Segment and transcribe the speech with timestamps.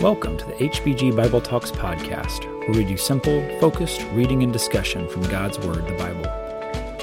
[0.00, 5.06] Welcome to the HBG Bible Talks podcast, where we do simple, focused reading and discussion
[5.06, 6.22] from God's Word, the Bible.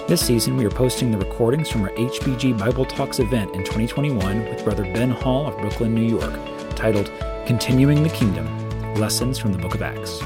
[0.07, 4.45] This season, we are posting the recordings from our HBG Bible Talks event in 2021
[4.45, 6.34] with Brother Ben Hall of Brooklyn, New York,
[6.75, 7.12] titled
[7.45, 8.48] Continuing the Kingdom
[8.95, 10.20] Lessons from the Book of Acts.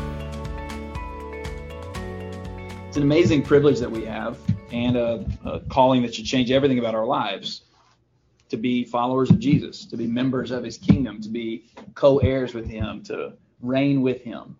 [2.87, 4.37] It's an amazing privilege that we have
[4.71, 7.63] and a, a calling that should change everything about our lives
[8.51, 11.65] to be followers of Jesus, to be members of his kingdom, to be
[11.95, 14.57] co heirs with him, to reign with him.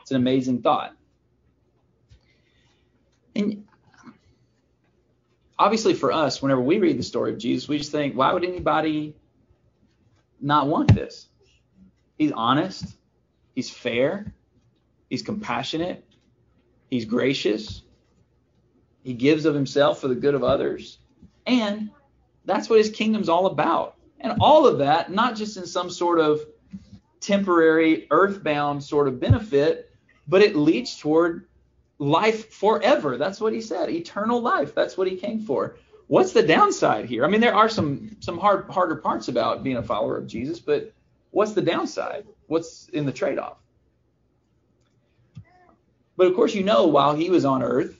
[0.00, 0.96] It's an amazing thought.
[3.36, 3.64] And
[5.58, 8.44] obviously, for us, whenever we read the story of Jesus, we just think, why would
[8.44, 9.14] anybody
[10.40, 11.26] not want this?
[12.16, 12.86] He's honest,
[13.54, 14.32] he's fair,
[15.10, 16.02] he's compassionate,
[16.88, 17.82] he's gracious,
[19.02, 20.98] he gives of himself for the good of others,
[21.46, 21.90] and
[22.44, 23.96] that's what his kingdom's all about.
[24.20, 26.40] And all of that, not just in some sort of
[27.20, 29.90] temporary, earthbound sort of benefit,
[30.28, 31.46] but it leads toward
[31.98, 33.16] life forever.
[33.16, 34.74] That's what he said, eternal life.
[34.74, 35.76] That's what he came for.
[36.06, 37.24] What's the downside here?
[37.24, 40.60] I mean, there are some some hard harder parts about being a follower of Jesus,
[40.60, 40.92] but
[41.30, 42.26] what's the downside?
[42.46, 43.56] What's in the trade-off?
[46.16, 47.98] But of course, you know, while he was on earth,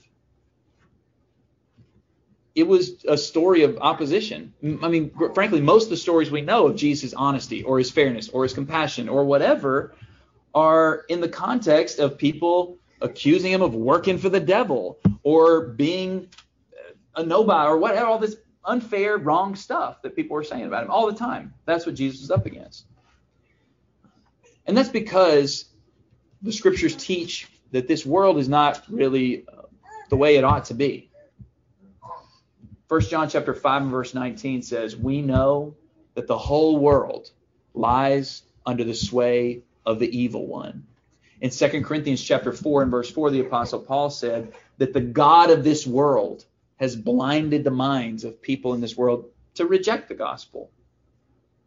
[2.55, 4.53] it was a story of opposition.
[4.81, 8.29] I mean, frankly, most of the stories we know of Jesus' honesty or his fairness
[8.29, 9.93] or his compassion or whatever
[10.53, 16.29] are in the context of people accusing him of working for the devil or being
[16.73, 20.85] uh, a nobody or whatever, all this unfair, wrong stuff that people were saying about
[20.85, 21.53] him all the time.
[21.65, 22.85] That's what Jesus is up against.
[24.65, 25.65] And that's because
[26.41, 29.63] the scriptures teach that this world is not really uh,
[30.09, 31.11] the way it ought to be.
[32.95, 35.75] 1 John chapter 5 and verse 19 says, "We know
[36.13, 37.29] that the whole world
[37.73, 40.87] lies under the sway of the evil one."
[41.41, 45.49] In 2 Corinthians chapter 4 and verse 4, the apostle Paul said that the god
[45.49, 46.45] of this world
[46.77, 50.71] has blinded the minds of people in this world to reject the gospel.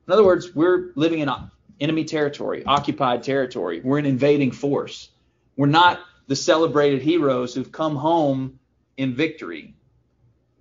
[0.06, 1.30] In other words, we're living in
[1.78, 3.82] enemy territory, occupied territory.
[3.84, 5.10] We're an invading force.
[5.58, 8.60] We're not the celebrated heroes who've come home
[8.96, 9.74] in victory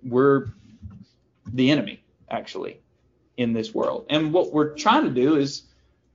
[0.02, 0.46] we're
[1.52, 2.80] the enemy actually
[3.36, 4.06] in this world.
[4.10, 5.62] And what we're trying to do is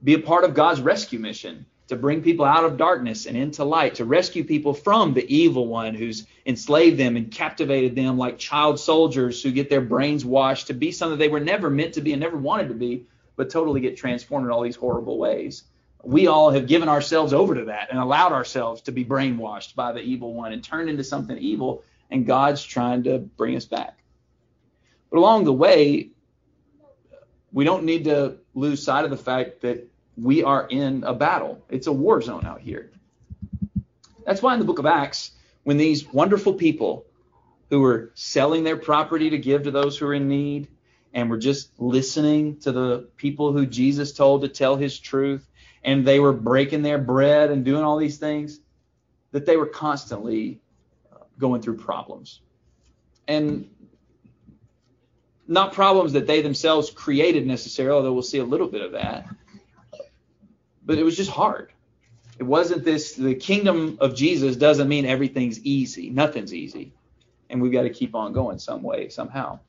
[0.03, 3.63] be a part of God's rescue mission to bring people out of darkness and into
[3.63, 8.37] light, to rescue people from the evil one who's enslaved them and captivated them like
[8.37, 12.01] child soldiers who get their brains washed to be something they were never meant to
[12.01, 13.05] be and never wanted to be,
[13.35, 15.63] but totally get transformed in all these horrible ways.
[16.03, 19.93] We all have given ourselves over to that and allowed ourselves to be brainwashed by
[19.93, 24.02] the evil one and turned into something evil and God's trying to bring us back.
[25.13, 26.09] But along the way,
[27.51, 29.87] we don't need to lose sight of the fact that
[30.17, 31.63] we are in a battle.
[31.69, 32.89] It's a war zone out here.
[34.25, 35.29] That's why in the book of Acts,
[35.65, 37.05] when these wonderful people
[37.69, 40.67] who were selling their property to give to those who are in need
[41.13, 45.47] and were just listening to the people who Jesus told to tell his truth,
[45.83, 48.59] and they were breaking their bread and doing all these things,
[49.31, 50.59] that they were constantly
[51.11, 52.41] uh, going through problems.
[53.27, 53.69] And
[55.47, 59.27] not problems that they themselves created necessarily, although we'll see a little bit of that.
[60.85, 61.71] But it was just hard.
[62.39, 66.09] It wasn't this, the kingdom of Jesus doesn't mean everything's easy.
[66.09, 66.93] Nothing's easy.
[67.49, 69.59] And we've got to keep on going some way, somehow.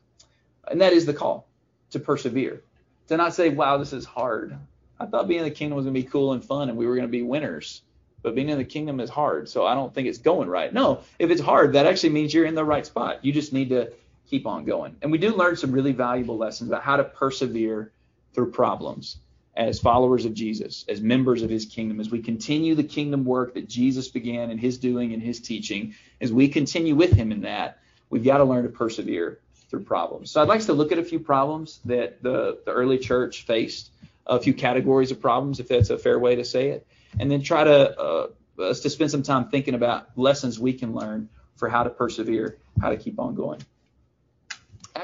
[0.67, 1.47] And that is the call
[1.91, 2.63] to persevere,
[3.09, 4.57] to not say, wow, this is hard.
[4.99, 6.87] I thought being in the kingdom was going to be cool and fun and we
[6.87, 7.83] were going to be winners
[8.25, 9.51] but being in the kingdom is hard.
[9.51, 10.73] So I don't think it's going right.
[10.73, 13.23] No, if it's hard, that actually means you're in the right spot.
[13.23, 13.93] You just need to
[14.29, 14.97] keep on going.
[15.03, 17.93] And we do learn some really valuable lessons about how to persevere
[18.33, 19.17] through problems
[19.57, 23.55] as followers of Jesus, as members of his kingdom, as we continue the kingdom work
[23.55, 27.43] that Jesus began in his doing and his teaching, as we continue with him in
[27.43, 27.79] that,
[28.11, 29.39] we've got to learn to persevere
[29.71, 30.33] through problems.
[30.33, 33.91] So I'd like to look at a few problems that the, the early church faced,
[34.27, 36.87] a few categories of problems, if that's a fair way to say it
[37.19, 38.29] and then try to uh,
[38.59, 42.57] us to spend some time thinking about lessons we can learn for how to persevere,
[42.81, 43.61] how to keep on going.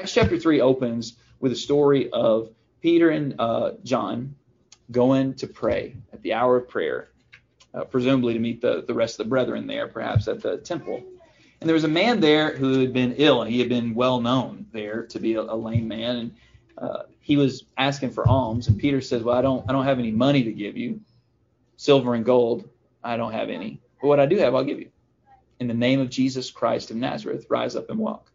[0.01, 2.49] Acts chapter 3 opens with a story of
[2.81, 4.33] Peter and uh, John
[4.89, 7.09] going to pray at the hour of prayer,
[7.75, 11.03] uh, presumably to meet the, the rest of the brethren there, perhaps at the temple.
[11.59, 14.19] And there was a man there who had been ill, and he had been well
[14.19, 16.15] known there to be a, a lame man.
[16.15, 16.35] And
[16.79, 19.99] uh, he was asking for alms, and Peter says, "Well, I don't, I don't have
[19.99, 20.99] any money to give you,
[21.77, 22.67] silver and gold,
[23.03, 23.79] I don't have any.
[24.01, 24.89] But what I do have, I'll give you.
[25.59, 28.30] In the name of Jesus Christ of Nazareth, rise up and walk.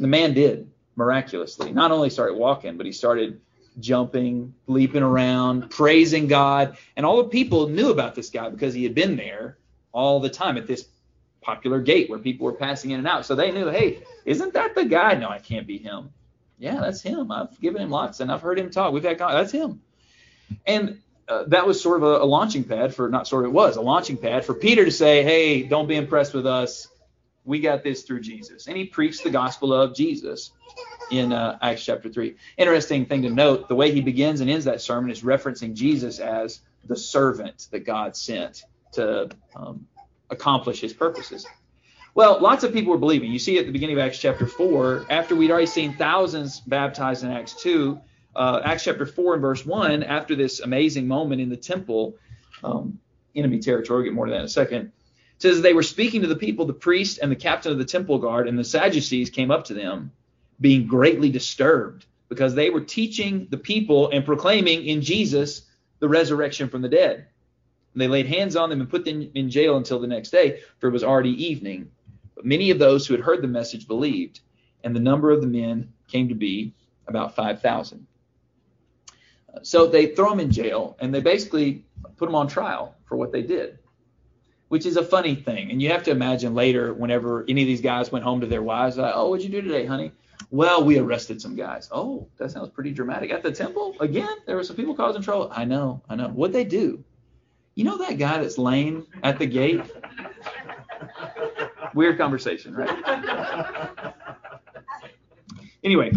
[0.00, 1.72] The man did miraculously.
[1.72, 3.40] Not only started walking, but he started
[3.78, 6.76] jumping, leaping around, praising God.
[6.96, 9.58] And all the people knew about this guy because he had been there
[9.92, 10.86] all the time at this
[11.40, 13.26] popular gate where people were passing in and out.
[13.26, 15.14] So they knew, hey, isn't that the guy?
[15.14, 16.10] No, I can't be him.
[16.58, 17.30] Yeah, that's him.
[17.32, 18.92] I've given him lots and I've heard him talk.
[18.92, 19.80] We've had that's him.
[20.66, 23.54] And uh, that was sort of a, a, launching pad for not sort of it
[23.54, 26.88] was a launching pad for Peter to say, hey, don't be impressed with us.
[27.44, 28.66] We got this through Jesus.
[28.66, 30.52] And he preached the gospel of Jesus
[31.10, 32.36] in uh, Acts chapter 3.
[32.56, 36.18] Interesting thing to note the way he begins and ends that sermon is referencing Jesus
[36.18, 39.86] as the servant that God sent to um,
[40.30, 41.46] accomplish his purposes.
[42.14, 43.30] Well, lots of people were believing.
[43.30, 47.22] You see at the beginning of Acts chapter 4, after we'd already seen thousands baptized
[47.22, 48.00] in Acts 2,
[48.34, 52.16] uh, Acts chapter 4 and verse 1, after this amazing moment in the temple,
[52.64, 52.98] um,
[53.34, 54.92] enemy territory, we'll get more to that in a second,
[55.40, 58.18] says they were speaking to the people, the priest and the captain of the temple
[58.18, 60.12] guard, and the Sadducees came up to them,
[60.60, 65.62] being greatly disturbed, because they were teaching the people and proclaiming in Jesus
[65.98, 67.26] the resurrection from the dead.
[67.94, 70.60] And they laid hands on them and put them in jail until the next day,
[70.78, 71.90] for it was already evening.
[72.34, 74.40] But many of those who had heard the message believed,
[74.84, 76.74] and the number of the men came to be
[77.06, 78.06] about 5,000.
[79.62, 81.84] So they throw them in jail and they basically
[82.16, 83.79] put them on trial for what they did,
[84.70, 85.72] which is a funny thing.
[85.72, 88.62] And you have to imagine later, whenever any of these guys went home to their
[88.62, 90.12] wives, like, oh, what'd you do today, honey?
[90.52, 91.88] Well, we arrested some guys.
[91.90, 93.32] Oh, that sounds pretty dramatic.
[93.32, 95.50] At the temple, again, there were some people causing trouble.
[95.52, 96.28] I know, I know.
[96.28, 97.02] What'd they do?
[97.74, 99.82] You know that guy that's laying at the gate?
[101.92, 104.14] Weird conversation, right?
[105.82, 106.12] Anyway,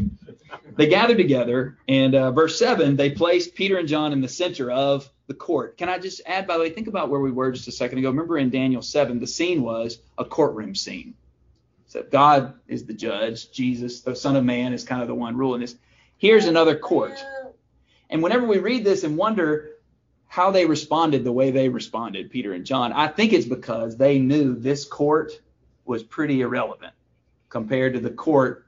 [0.75, 4.69] they gathered together, and uh, verse 7, they placed Peter and John in the center
[4.69, 5.77] of the court.
[5.77, 7.99] Can I just add, by the way, think about where we were just a second
[7.99, 8.09] ago.
[8.09, 11.13] Remember in Daniel 7, the scene was a courtroom scene.
[11.87, 15.37] So God is the judge, Jesus, the Son of Man, is kind of the one
[15.37, 15.75] ruling this.
[16.17, 17.23] Here's another court.
[18.09, 19.71] And whenever we read this and wonder
[20.27, 24.19] how they responded the way they responded, Peter and John, I think it's because they
[24.19, 25.39] knew this court
[25.85, 26.93] was pretty irrelevant
[27.49, 28.65] compared to the court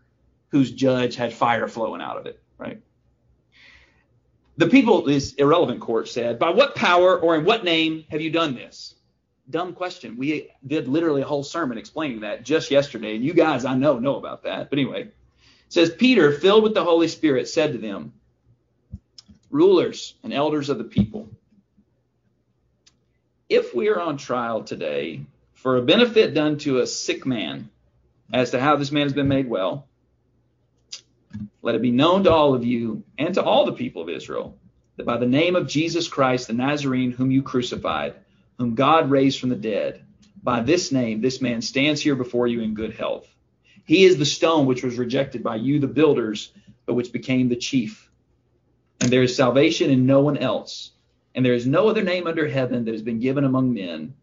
[0.49, 2.81] whose judge had fire flowing out of it, right?
[4.57, 8.31] The people, this irrelevant court said, By what power or in what name have you
[8.31, 8.95] done this?
[9.49, 10.17] Dumb question.
[10.17, 13.99] We did literally a whole sermon explaining that just yesterday, and you guys I know
[13.99, 14.69] know about that.
[14.69, 15.13] But anyway, it
[15.69, 18.13] says Peter, filled with the Holy Spirit, said to them,
[19.51, 21.29] Rulers and elders of the people,
[23.49, 25.21] if we are on trial today
[25.53, 27.69] for a benefit done to a sick man
[28.33, 29.87] as to how this man has been made well,
[31.65, 34.55] let it be known to all of you and to all the people of Israel
[34.97, 38.13] that by the name of Jesus Christ, the Nazarene, whom you crucified,
[38.59, 40.05] whom God raised from the dead,
[40.43, 43.27] by this name, this man stands here before you in good health.
[43.83, 46.51] He is the stone which was rejected by you, the builders,
[46.85, 48.11] but which became the chief.
[49.01, 50.91] And there is salvation in no one else.
[51.33, 54.13] And there is no other name under heaven that has been given among men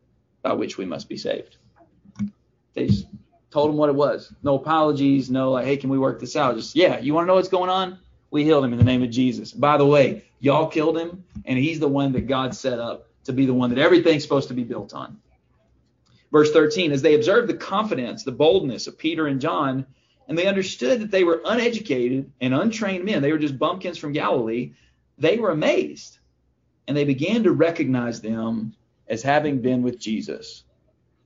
[0.43, 1.57] by which we must be saved.
[2.77, 3.07] Just
[3.53, 4.33] told him what it was.
[4.43, 6.57] No apologies, no like, hey, can we work this out?
[6.57, 7.99] Just yeah, you want to know what's going on?
[8.31, 9.53] We healed him in the name of Jesus.
[9.53, 13.33] By the way, y'all killed him, and he's the one that God set up to
[13.33, 15.19] be the one that everything's supposed to be built on.
[16.33, 19.85] Verse 13, as they observed the confidence, the boldness of Peter and John,
[20.27, 24.13] and they understood that they were uneducated and untrained men, they were just bumpkins from
[24.13, 24.73] Galilee,
[25.19, 26.19] they were amazed.
[26.89, 28.75] And they began to recognize them
[29.07, 30.65] as having been with Jesus.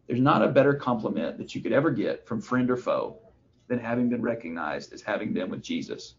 [0.06, 3.18] There's not a better compliment that you could ever get from friend or foe
[3.68, 6.14] than having been recognized as having been with Jesus.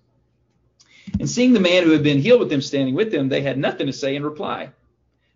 [1.20, 3.58] And seeing the man who had been healed with them standing with them, they had
[3.58, 4.70] nothing to say in reply.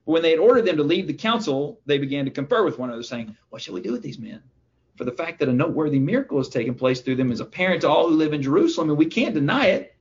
[0.06, 2.78] But when they had ordered them to leave the council, they began to confer with
[2.78, 4.42] one another, saying, What shall we do with these men?
[4.98, 7.90] For the fact that a noteworthy miracle has taken place through them is apparent to
[7.90, 9.96] all who live in Jerusalem, and we can't deny it.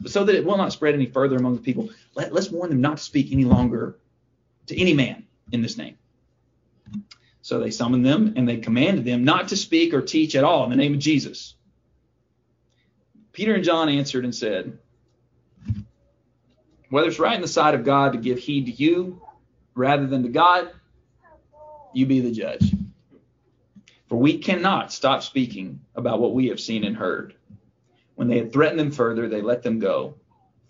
[0.00, 2.70] But so that it will not spread any further among the people, let, let's warn
[2.70, 3.98] them not to speak any longer
[4.66, 5.96] to any man in this name.
[7.44, 10.64] So they summoned them and they commanded them not to speak or teach at all
[10.64, 11.54] in the name of Jesus.
[13.34, 14.78] Peter and John answered and said,
[16.88, 19.20] Whether it's right in the sight of God to give heed to you
[19.74, 20.70] rather than to God,
[21.92, 22.72] you be the judge.
[24.08, 27.34] For we cannot stop speaking about what we have seen and heard.
[28.14, 30.14] When they had threatened them further, they let them go,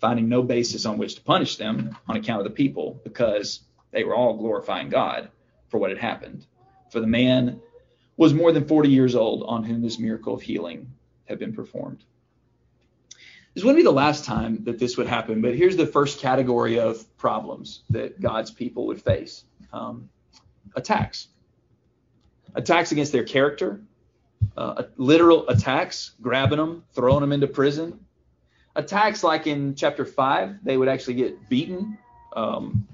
[0.01, 4.03] finding no basis on which to punish them on account of the people, because they
[4.03, 5.29] were all glorifying God
[5.69, 6.45] for what had happened
[6.95, 7.59] for the man
[8.15, 10.93] was more than 40 years old on whom this miracle of healing
[11.25, 12.05] had been performed.
[13.53, 16.79] This wouldn't be the last time that this would happen, but here's the first category
[16.79, 20.09] of problems that God's people would face um,
[20.77, 21.27] attacks.
[22.53, 23.81] Attacks against their character,
[24.55, 27.99] uh, literal attacks, grabbing them, throwing them into prison,
[28.73, 31.97] attacks like in chapter 5, they would actually get beaten.
[32.33, 32.87] Um,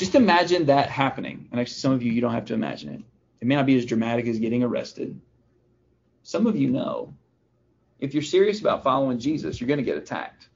[0.00, 1.48] just imagine that happening.
[1.52, 3.02] And actually, some of you, you don't have to imagine it.
[3.40, 5.20] It may not be as dramatic as getting arrested.
[6.22, 7.14] Some of you know
[8.00, 10.48] if you're serious about following Jesus, you're going to get attacked.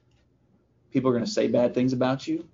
[0.91, 2.47] People are going to say bad things about you.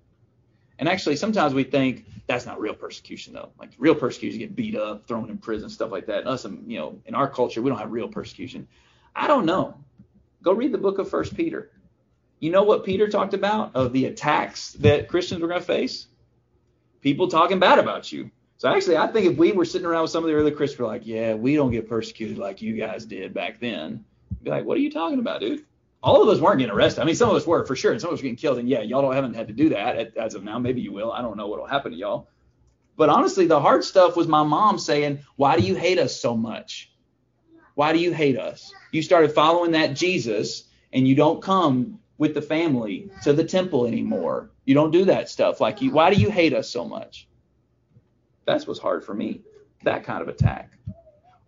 [0.78, 3.50] And actually, sometimes we think that's not real persecution, though.
[3.58, 6.20] Like real persecution, get beat up, thrown in prison, stuff like that.
[6.20, 8.68] And Us, um, you know, in our culture, we don't have real persecution.
[9.14, 9.76] I don't know.
[10.42, 11.70] Go read the book of First Peter.
[12.40, 16.08] You know what Peter talked about of the attacks that Christians were going to face?
[17.02, 18.30] People talking bad about you.
[18.56, 20.80] So actually, I think if we were sitting around with some of the early Christians,
[20.80, 24.04] we're like, yeah, we don't get persecuted like you guys did back then.
[24.42, 25.64] Be like, what are you talking about, dude?
[26.00, 27.00] All of us weren't getting arrested.
[27.00, 28.58] I mean, some of us were for sure, and some of us were getting killed.
[28.58, 30.58] And yeah, y'all don't haven't had to do that as of now.
[30.60, 31.12] Maybe you will.
[31.12, 32.28] I don't know what'll happen to y'all.
[32.96, 36.36] But honestly, the hard stuff was my mom saying, "Why do you hate us so
[36.36, 36.92] much?
[37.74, 38.72] Why do you hate us?
[38.92, 43.84] You started following that Jesus, and you don't come with the family to the temple
[43.84, 44.48] anymore.
[44.64, 45.60] You don't do that stuff.
[45.60, 47.26] Like you, why do you hate us so much?"
[48.44, 49.40] That's what's hard for me.
[49.82, 50.70] That kind of attack,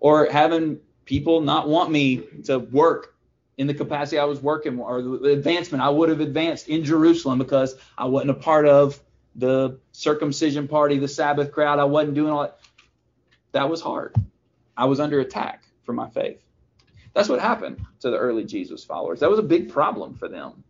[0.00, 3.14] or having people not want me to work
[3.56, 7.38] in the capacity I was working or the advancement I would have advanced in Jerusalem
[7.38, 9.00] because I wasn't a part of
[9.36, 11.78] the circumcision party, the Sabbath crowd.
[11.78, 12.58] I wasn't doing all that.
[13.52, 14.16] That was hard.
[14.76, 16.40] I was under attack for my faith.
[17.14, 19.20] That's what happened to the early Jesus followers.
[19.20, 20.64] That was a big problem for them.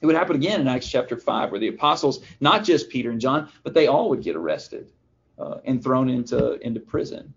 [0.00, 3.20] It would happen again in Acts chapter 5, where the apostles, not just Peter and
[3.20, 4.92] John, but they all would get arrested
[5.38, 7.34] uh, and thrown into, into prison.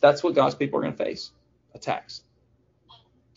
[0.00, 1.30] That's what God's people are going to face
[1.74, 2.22] attacks.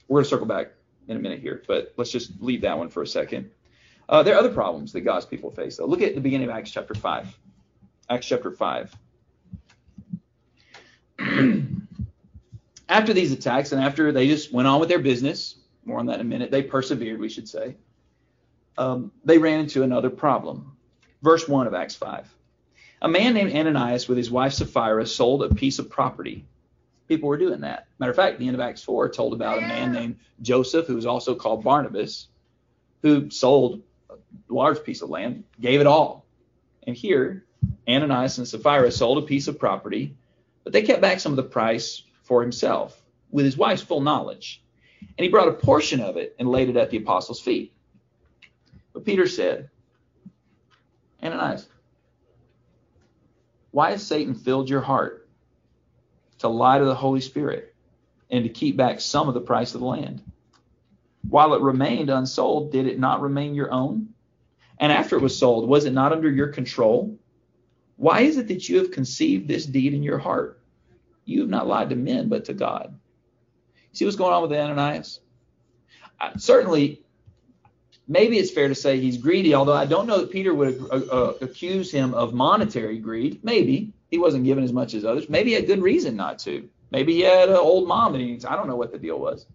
[0.07, 0.71] We're going to circle back
[1.07, 3.51] in a minute here, but let's just leave that one for a second.
[4.09, 5.85] Uh, there are other problems that God's people face, though.
[5.85, 7.37] Look at the beginning of Acts chapter 5.
[8.09, 8.95] Acts chapter 5.
[12.91, 15.55] after these attacks and after they just went on with their business,
[15.86, 17.75] more on that in a minute, they persevered, we should say,
[18.77, 20.77] um, they ran into another problem.
[21.24, 22.27] Verse 1 of Acts 5.
[23.03, 26.45] A man named Ananias with his wife Sapphira sold a piece of property
[27.12, 27.88] people were doing that.
[28.00, 30.95] Matter of fact, the end of Acts 4 told about a man named Joseph, who
[30.95, 32.27] was also called Barnabas,
[33.01, 34.15] who sold a
[34.48, 36.25] large piece of land, gave it all.
[36.88, 37.43] And here,
[37.86, 40.15] Ananias and Sapphira sold a piece of property,
[40.63, 44.63] but they kept back some of the price for himself with his wife's full knowledge.
[45.01, 47.73] And he brought a portion of it and laid it at the apostles' feet.
[48.93, 49.69] But Peter said,
[51.21, 51.67] Ananias,
[53.71, 55.27] why has Satan filled your heart
[56.38, 57.75] to lie to the Holy Spirit
[58.29, 60.23] and to keep back some of the price of the land.
[61.27, 64.13] While it remained unsold, did it not remain your own?
[64.79, 67.19] And after it was sold, was it not under your control?
[67.97, 70.60] Why is it that you have conceived this deed in your heart?
[71.25, 72.93] You have not lied to men, but to God.
[73.93, 75.19] See what's going on with Ananias?
[76.19, 77.01] Uh, certainly,
[78.07, 80.95] maybe it's fair to say he's greedy, although I don't know that Peter would uh,
[80.95, 83.43] uh, accuse him of monetary greed.
[83.43, 85.29] Maybe he wasn't given as much as others.
[85.29, 86.69] Maybe he had good reason not to.
[86.91, 88.39] Maybe he had an old mom that he.
[88.47, 89.45] I don't know what the deal was.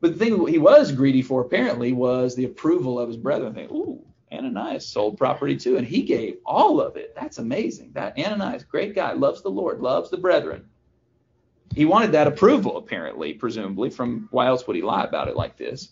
[0.00, 3.54] But the thing he was greedy for apparently was the approval of his brethren.
[3.54, 7.14] Think, ooh, Ananias sold property too, and he gave all of it.
[7.14, 7.92] That's amazing.
[7.94, 10.66] That Ananias, great guy, loves the Lord, loves the brethren.
[11.72, 13.90] He wanted that approval, apparently, presumably.
[13.90, 15.90] From why else would he lie about it like this?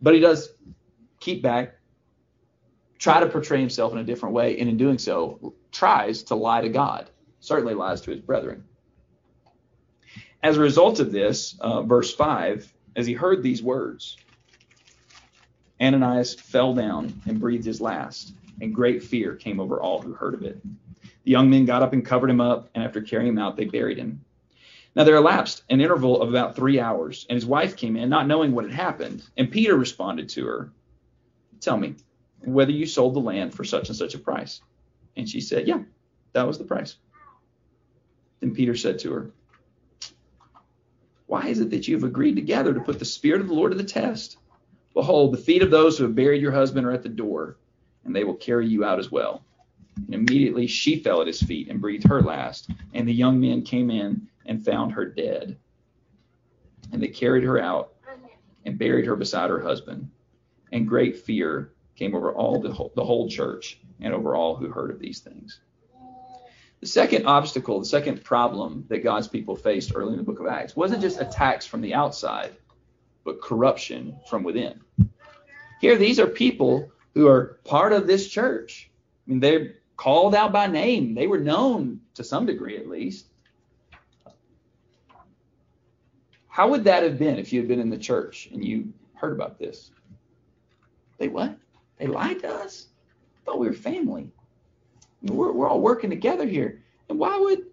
[0.00, 0.48] But he does
[1.20, 1.76] keep back,
[2.98, 6.60] try to portray himself in a different way, and in doing so, tries to lie
[6.60, 7.08] to God,
[7.40, 8.64] certainly lies to his brethren.
[10.42, 14.16] As a result of this, uh, verse 5, as he heard these words,
[15.80, 20.34] Ananias fell down and breathed his last, and great fear came over all who heard
[20.34, 20.60] of it.
[21.24, 23.64] The young men got up and covered him up, and after carrying him out, they
[23.64, 24.24] buried him.
[24.94, 28.26] Now there elapsed an interval of about three hours, and his wife came in, not
[28.26, 29.22] knowing what had happened.
[29.36, 30.72] And Peter responded to her,
[31.60, 31.94] Tell me,
[32.40, 34.60] whether you sold the land for such and such a price.
[35.16, 35.82] And she said, Yeah,
[36.32, 36.96] that was the price.
[38.40, 39.30] Then Peter said to her,
[41.26, 43.72] Why is it that you have agreed together to put the Spirit of the Lord
[43.72, 44.36] to the test?
[44.92, 47.56] Behold, the feet of those who have buried your husband are at the door,
[48.04, 49.44] and they will carry you out as well.
[49.96, 52.70] And immediately she fell at his feet and breathed her last.
[52.94, 55.58] And the young men came in and found her dead.
[56.92, 57.94] And they carried her out
[58.64, 60.10] and buried her beside her husband.
[60.72, 64.68] And great fear came over all the whole, the whole church and over all who
[64.68, 65.60] heard of these things.
[66.80, 70.48] The second obstacle, the second problem that God's people faced early in the book of
[70.48, 72.56] Acts wasn't just attacks from the outside,
[73.24, 74.80] but corruption from within.
[75.80, 78.90] Here, these are people who are part of this church.
[79.26, 81.14] I mean, they're called out by name.
[81.14, 83.26] They were known to some degree, at least.
[86.48, 89.32] How would that have been if you had been in the church and you heard
[89.32, 89.92] about this?
[91.18, 91.56] They what?
[91.98, 92.88] They lied to us?
[93.36, 94.26] I thought we were family.
[95.22, 96.82] We're, we're all working together here.
[97.08, 97.66] And why would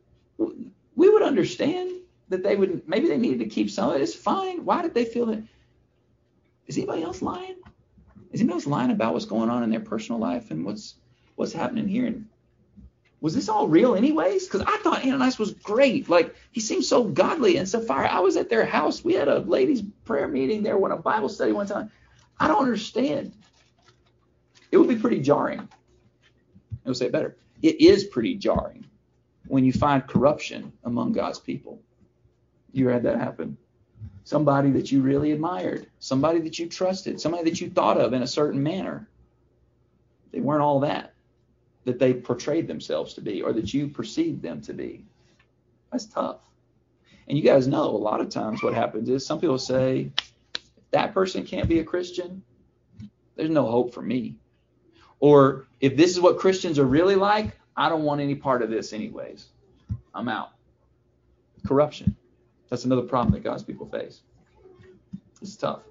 [0.96, 1.94] we would understand
[2.30, 4.02] that they would maybe they needed to keep some of it.
[4.04, 4.64] It's fine.
[4.64, 5.42] Why did they feel that?
[6.68, 7.56] Is anybody else lying?
[8.32, 11.00] Is anybody else lying about what's going on in their personal life and what's
[11.40, 12.14] what's happening here?
[13.22, 14.46] Was this all real anyways?
[14.46, 16.10] Because I thought Ananias was great.
[16.10, 18.06] Like he seemed so godly and so fire.
[18.06, 19.06] I was at their house.
[19.06, 21.92] We had a ladies' prayer meeting there, went a Bible study one time.
[22.38, 23.32] I don't understand.
[24.70, 25.70] It would be pretty jarring.
[26.86, 27.38] I'll say it better.
[27.62, 28.86] It is pretty jarring
[29.48, 31.82] when you find corruption among God's people.
[32.74, 33.58] You had that happen.
[34.26, 38.24] Somebody that you really admired, somebody that you trusted, somebody that you thought of in
[38.24, 39.08] a certain manner.
[40.34, 41.14] They weren't all that
[41.90, 45.04] that they portrayed themselves to be or that you perceived them to be.
[45.92, 46.38] That's tough.
[47.28, 50.12] And you guys know a lot of times what happens is some people say,
[50.92, 52.44] that person can't be a Christian,
[53.36, 54.36] there's no hope for me.
[55.20, 58.70] Or if this is what Christians are really like, I don't want any part of
[58.70, 59.48] this anyways.
[60.14, 60.52] I'm out.
[61.66, 62.16] Corruption.
[62.70, 64.22] That's another problem that God's people face.
[65.42, 65.82] It's tough.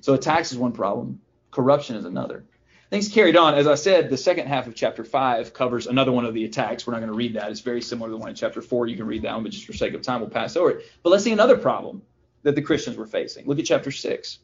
[0.00, 1.20] So attacks is one problem.
[1.50, 2.44] Corruption is another.
[2.90, 3.54] Things carried on.
[3.54, 6.86] As I said, the second half of chapter 5 covers another one of the attacks.
[6.86, 7.50] We're not going to read that.
[7.50, 8.86] It's very similar to the one in chapter 4.
[8.86, 10.86] You can read that one, but just for sake of time, we'll pass over it.
[11.02, 12.00] But let's see another problem
[12.44, 13.46] that the Christians were facing.
[13.46, 14.38] Look at chapter 6.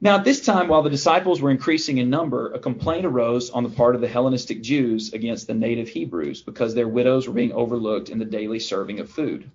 [0.00, 3.64] Now, at this time, while the disciples were increasing in number, a complaint arose on
[3.64, 7.52] the part of the Hellenistic Jews against the native Hebrews because their widows were being
[7.52, 9.50] overlooked in the daily serving of food.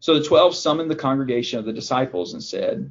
[0.00, 2.90] So the twelve summoned the congregation of the disciples and said,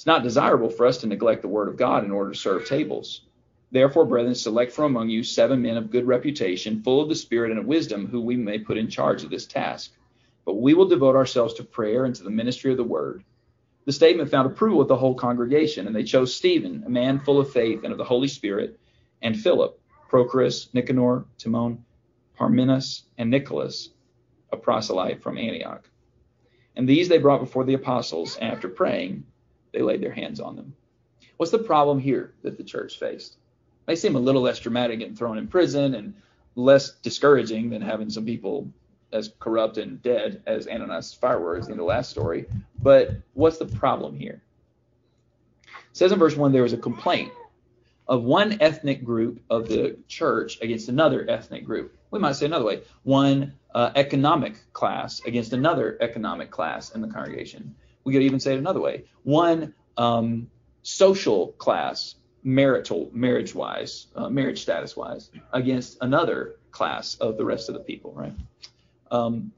[0.00, 2.66] It's not desirable for us to neglect the word of God in order to serve
[2.66, 3.26] tables.
[3.70, 7.50] Therefore, brethren, select from among you seven men of good reputation, full of the Spirit
[7.50, 9.92] and of wisdom, who we may put in charge of this task.
[10.46, 13.24] But we will devote ourselves to prayer and to the ministry of the word.
[13.84, 17.38] The statement found approval with the whole congregation, and they chose Stephen, a man full
[17.38, 18.80] of faith and of the Holy Spirit,
[19.20, 21.84] and Philip, Prochorus, Nicanor, Timon,
[22.38, 23.90] Parmenas, and Nicholas,
[24.50, 25.90] a proselyte from Antioch.
[26.74, 29.26] And these they brought before the apostles, and after praying,
[29.72, 30.74] they laid their hands on them.
[31.36, 33.36] What's the problem here that the church faced?
[33.86, 36.14] They seem a little less dramatic getting thrown in prison and
[36.54, 38.68] less discouraging than having some people
[39.12, 42.46] as corrupt and dead as Ananias fireworks in the last story.
[42.80, 44.42] But what's the problem here?
[45.64, 47.32] It says in verse 1 there was a complaint
[48.06, 51.96] of one ethnic group of the church against another ethnic group.
[52.10, 57.08] We might say another way one uh, economic class against another economic class in the
[57.08, 57.74] congregation.
[58.04, 60.50] We could even say it another way one um,
[60.82, 67.68] social class, marital, marriage wise, uh, marriage status wise, against another class of the rest
[67.68, 68.34] of the people, right?
[69.10, 69.52] Um,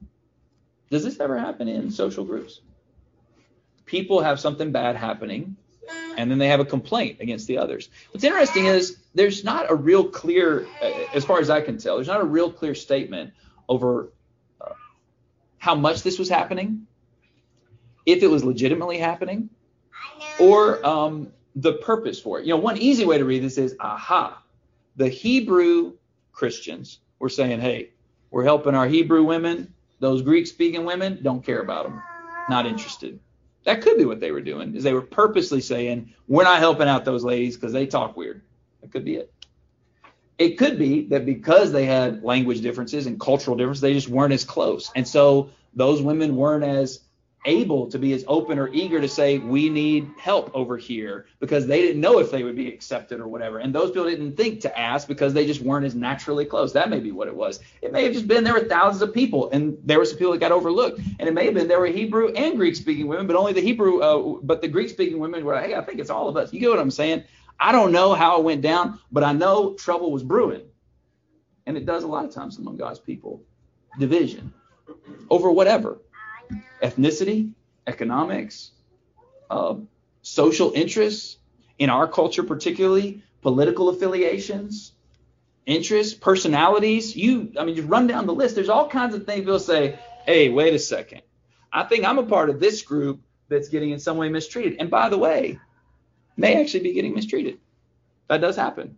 [0.89, 2.61] does this ever happen in social groups?
[3.85, 5.55] People have something bad happening,
[6.17, 7.89] and then they have a complaint against the others.
[8.11, 10.67] What's interesting is there's not a real clear,
[11.13, 13.33] as far as I can tell, there's not a real clear statement
[13.67, 14.11] over
[14.61, 14.73] uh,
[15.57, 16.87] how much this was happening,
[18.05, 19.49] if it was legitimately happening,
[20.39, 22.45] or um, the purpose for it.
[22.45, 24.41] You know, one easy way to read this is, aha,
[24.95, 25.93] the Hebrew
[26.31, 27.91] Christians were saying, hey,
[28.31, 29.73] we're helping our Hebrew women.
[29.99, 32.01] Those Greek speaking women don't care about them.
[32.49, 33.19] Not interested.
[33.63, 36.89] That could be what they were doing, is they were purposely saying, we're not helping
[36.89, 38.41] out those ladies because they talk weird.
[38.81, 39.33] That could be it.
[40.37, 44.33] It could be that because they had language differences and cultural differences, they just weren't
[44.33, 44.91] as close.
[44.95, 47.01] And so those women weren't as
[47.45, 51.67] able to be as open or eager to say we need help over here because
[51.67, 53.59] they didn't know if they would be accepted or whatever.
[53.59, 56.73] And those people didn't think to ask because they just weren't as naturally close.
[56.73, 57.59] That may be what it was.
[57.81, 60.31] It may have just been there were thousands of people and there were some people
[60.33, 60.99] that got overlooked.
[61.19, 63.61] And it may have been there were hebrew and greek speaking women but only the
[63.61, 66.37] hebrew uh, but the greek speaking women were like hey i think it's all of
[66.37, 66.53] us.
[66.53, 67.23] You get what i'm saying?
[67.59, 70.63] I don't know how it went down but i know trouble was brewing.
[71.65, 73.41] And it does a lot of times among god's people
[73.99, 74.53] division
[75.29, 75.99] over whatever
[76.81, 77.51] ethnicity,
[77.87, 78.71] economics,
[79.49, 79.75] uh,
[80.21, 81.37] social interests,
[81.79, 84.93] in our culture particularly, political affiliations,
[85.65, 87.15] interests, personalities.
[87.15, 88.55] You, I mean, just run down the list.
[88.55, 91.21] There's all kinds of things people say, hey, wait a second.
[91.71, 94.77] I think I'm a part of this group that's getting in some way mistreated.
[94.79, 95.59] And by the way,
[96.37, 97.59] may actually be getting mistreated.
[98.29, 98.97] That does happen.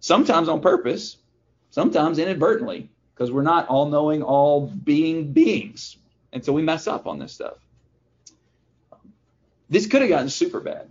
[0.00, 1.16] Sometimes on purpose,
[1.70, 5.96] sometimes inadvertently, because we're not all knowing, all being beings.
[6.32, 7.56] And so we mess up on this stuff.
[9.68, 10.88] This could have gotten super bad.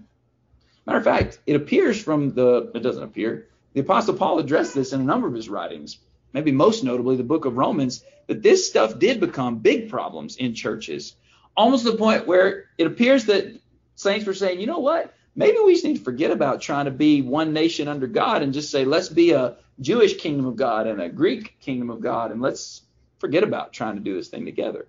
[0.85, 4.93] Matter of fact, it appears from the, it doesn't appear, the Apostle Paul addressed this
[4.93, 5.99] in a number of his writings.
[6.33, 10.53] maybe most notably the book of Romans, that this stuff did become big problems in
[10.53, 11.15] churches,
[11.57, 13.59] almost to the point where it appears that
[13.95, 15.13] saints were saying, you know what?
[15.35, 18.53] Maybe we just need to forget about trying to be one nation under God and
[18.53, 22.31] just say, let's be a Jewish kingdom of God and a Greek kingdom of God,
[22.31, 22.81] and let's
[23.19, 24.87] forget about trying to do this thing together.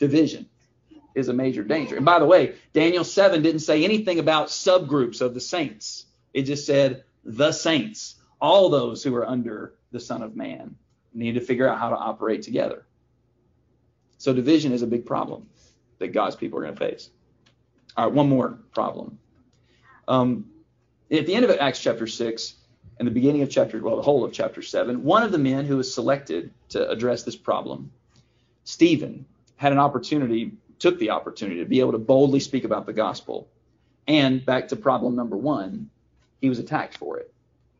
[0.00, 0.46] Division
[1.14, 1.96] is a major danger.
[1.96, 6.06] And by the way, Daniel 7 didn't say anything about subgroups of the saints.
[6.34, 10.76] It just said the saints, all those who are under the Son of Man,
[11.12, 12.84] need to figure out how to operate together.
[14.18, 15.48] So division is a big problem
[15.98, 17.10] that God's people are going to face.
[17.96, 19.18] All right, one more problem.
[20.06, 20.46] Um,
[21.10, 22.54] at the end of Acts chapter 6
[22.98, 25.64] and the beginning of chapter, well, the whole of chapter 7, one of the men
[25.64, 27.90] who was selected to address this problem,
[28.64, 29.26] Stephen,
[29.60, 33.46] had an opportunity, took the opportunity to be able to boldly speak about the gospel.
[34.08, 35.90] And back to problem number one,
[36.40, 37.30] he was attacked for it.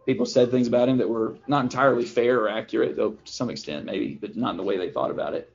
[0.04, 3.48] People said things about him that were not entirely fair or accurate, though to some
[3.48, 5.50] extent maybe, but not in the way they thought about it.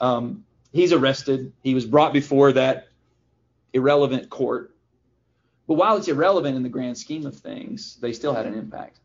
[0.00, 1.52] Um, he's arrested.
[1.62, 2.88] He was brought before that
[3.74, 4.74] irrelevant court.
[5.66, 9.00] But while it's irrelevant in the grand scheme of things, they still had an impact.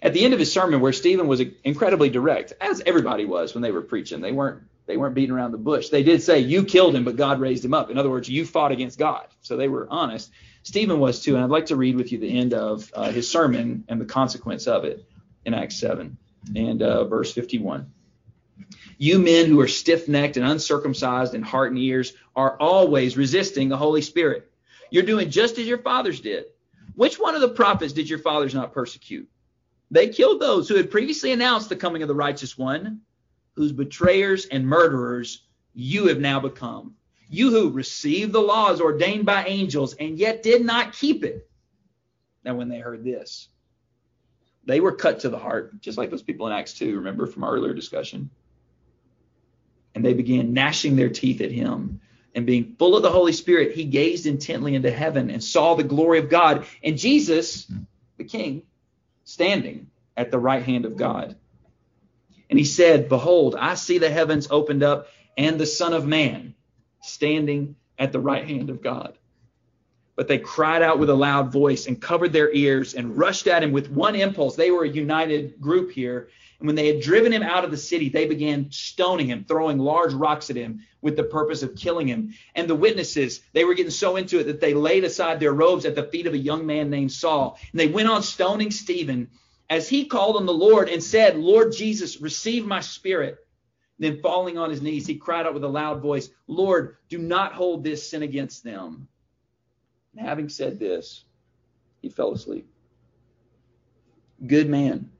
[0.00, 3.62] At the end of his sermon, where Stephen was incredibly direct, as everybody was when
[3.62, 5.88] they were preaching, they weren't they weren't beating around the bush.
[5.88, 8.44] They did say, "You killed him, but God raised him up." In other words, you
[8.44, 9.26] fought against God.
[9.42, 10.30] So they were honest.
[10.62, 13.30] Stephen was too, and I'd like to read with you the end of uh, his
[13.30, 15.06] sermon and the consequence of it
[15.44, 16.16] in Acts 7
[16.54, 17.86] and uh, verse 51.
[18.98, 23.68] You men who are stiff necked and uncircumcised in heart and ears are always resisting
[23.68, 24.50] the Holy Spirit.
[24.90, 26.46] You're doing just as your fathers did.
[26.94, 29.28] Which one of the prophets did your fathers not persecute?
[29.90, 33.02] They killed those who had previously announced the coming of the righteous one,
[33.56, 35.42] whose betrayers and murderers
[35.74, 36.94] you have now become.
[37.28, 41.48] You who received the laws ordained by angels and yet did not keep it.
[42.44, 43.48] Now, when they heard this,
[44.64, 47.42] they were cut to the heart, just like those people in Acts 2, remember from
[47.42, 48.30] our earlier discussion.
[49.94, 52.00] And they began gnashing their teeth at him.
[52.34, 55.82] And being full of the Holy Spirit, he gazed intently into heaven and saw the
[55.82, 57.70] glory of God and Jesus,
[58.18, 58.62] the King,
[59.24, 61.36] standing at the right hand of God.
[62.48, 66.54] And he said, Behold, I see the heavens opened up and the Son of Man
[67.02, 69.18] standing at the right hand of God.
[70.14, 73.62] But they cried out with a loud voice and covered their ears and rushed at
[73.62, 74.56] him with one impulse.
[74.56, 76.30] They were a united group here.
[76.58, 79.78] And when they had driven him out of the city, they began stoning him, throwing
[79.78, 82.32] large rocks at him with the purpose of killing him.
[82.54, 85.84] And the witnesses, they were getting so into it that they laid aside their robes
[85.84, 87.58] at the feet of a young man named Saul.
[87.72, 89.28] And they went on stoning Stephen
[89.68, 93.38] as he called on the Lord and said, Lord Jesus, receive my spirit.
[93.98, 97.54] Then falling on his knees, he cried out with a loud voice, Lord, do not
[97.54, 99.08] hold this sin against them.
[100.14, 101.24] And having said this,
[102.02, 102.68] he fell asleep.
[104.46, 105.10] Good man.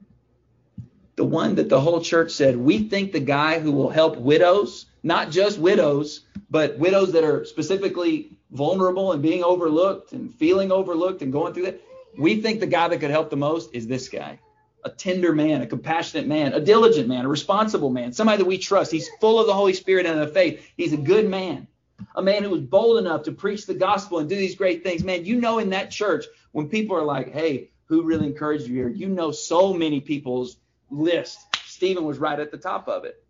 [1.15, 4.85] The one that the whole church said, we think the guy who will help widows,
[5.01, 11.23] not just widows, but widows that are specifically vulnerable and being overlooked and feeling overlooked
[11.23, 11.81] and going through that,
[12.17, 14.39] we think the guy that could help the most is this guy
[14.83, 18.57] a tender man, a compassionate man, a diligent man, a responsible man, somebody that we
[18.57, 18.91] trust.
[18.91, 20.65] He's full of the Holy Spirit and of faith.
[20.77, 21.67] He's a good man,
[22.15, 25.03] a man who was bold enough to preach the gospel and do these great things.
[25.03, 28.75] Man, you know, in that church, when people are like, hey, who really encouraged you
[28.75, 28.89] here?
[28.89, 30.57] You know, so many people's
[30.89, 31.37] list.
[31.65, 33.21] Stephen was right at the top of it.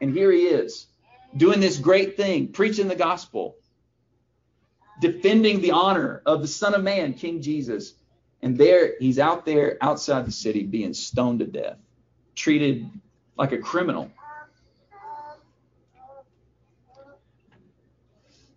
[0.00, 0.86] And here he is
[1.36, 3.56] doing this great thing, preaching the gospel,
[5.00, 7.94] defending the honor of the Son of Man, King Jesus.
[8.42, 11.78] And there, he's out there outside the city being stoned to death,
[12.34, 12.88] treated
[13.36, 14.10] like a criminal.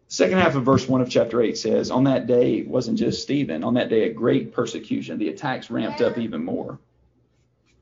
[0.07, 3.21] Second half of verse 1 of chapter 8 says, On that day, it wasn't just
[3.21, 5.19] Stephen, on that day, a great persecution.
[5.19, 6.79] The attacks ramped up even more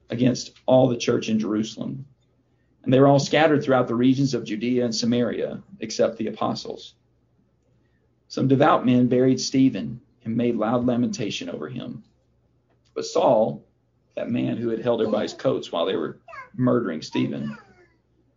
[0.10, 2.06] against all the church in Jerusalem.
[2.84, 6.96] And they were all scattered throughout the regions of Judea and Samaria, except the apostles.
[8.28, 12.04] Some devout men buried Stephen and made loud lamentation over him.
[12.94, 13.64] But Saul,
[14.16, 16.20] that man who had held everybody's coats while they were
[16.56, 17.58] murdering Stephen,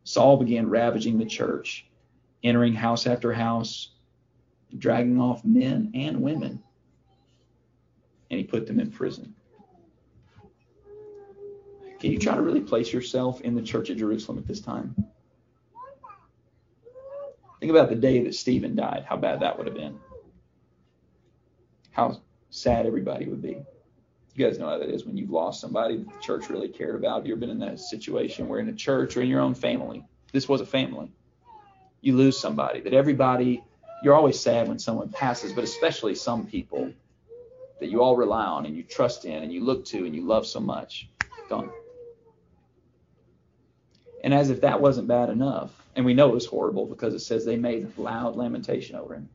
[0.05, 1.87] Saul began ravaging the church,
[2.44, 3.90] entering house after house,
[4.79, 6.62] dragging off men and women,
[8.31, 9.35] and he put them in prison.
[11.98, 14.94] Can you try to really place yourself in the church at Jerusalem at this time?
[17.61, 19.99] Think about the day that Stephen died, how bad that would have been
[21.90, 22.20] how
[22.51, 23.62] sad everybody would be.
[24.35, 26.94] You guys know how that is when you've lost somebody that the church really cared
[26.94, 27.27] about.
[27.27, 30.49] You've been in that situation where in a church or in your own family, this
[30.49, 31.12] was a family,
[32.01, 33.62] you lose somebody that everybody,
[34.03, 36.90] you're always sad when someone passes, but especially some people
[37.81, 40.23] that you all rely on and you trust in and you look to and you
[40.23, 41.11] love so much.
[41.49, 41.70] Gone.
[44.23, 47.20] And as if that wasn't bad enough, and we know it was horrible because it
[47.20, 49.29] says they made loud lamentation over him.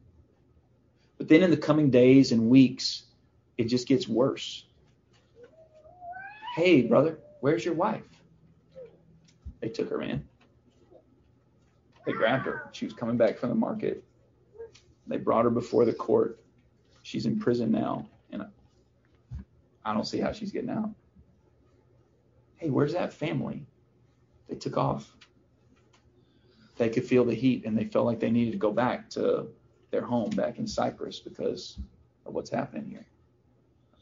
[1.18, 3.04] But then in the coming days and weeks,
[3.58, 4.65] it just gets worse.
[6.56, 8.04] Hey, brother, where's your wife?
[9.60, 10.26] They took her in.
[12.06, 12.70] They grabbed her.
[12.72, 14.04] She was coming back from the market.
[15.08, 16.39] They brought her before the court.
[17.04, 18.46] She's in prison now, and
[19.84, 20.89] I don't see how she's getting out.
[22.58, 23.65] Hey, where's that family?
[24.48, 25.15] They took off.
[26.78, 29.48] They could feel the heat, and they felt like they needed to go back to
[29.92, 31.80] their home back in Cyprus because
[32.26, 33.08] of what's happening here.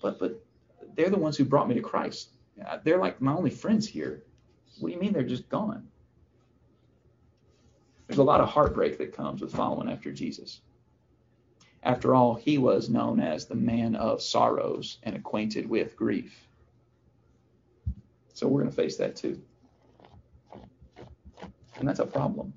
[0.02, 0.44] But but
[0.96, 2.30] they're the ones who brought me to Christ.
[2.84, 4.24] They're like my only friends here.
[4.80, 5.88] What do you mean they're just gone?
[8.08, 10.62] There's a lot of heartbreak that comes with following after Jesus.
[11.84, 16.48] After all, he was known as the man of sorrows and acquainted with grief.
[18.34, 19.42] So we're going to face that too.
[21.80, 22.54] And that's a problem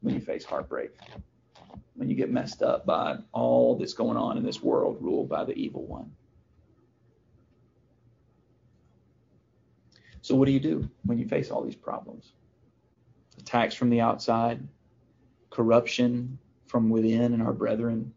[0.00, 0.90] when you face heartbreak,
[1.94, 5.44] when you get messed up by all that's going on in this world ruled by
[5.44, 6.10] the evil one.
[10.22, 12.32] So, what do you do when you face all these problems?
[13.38, 14.66] Attacks from the outside,
[15.50, 18.12] corruption from within and our brethren,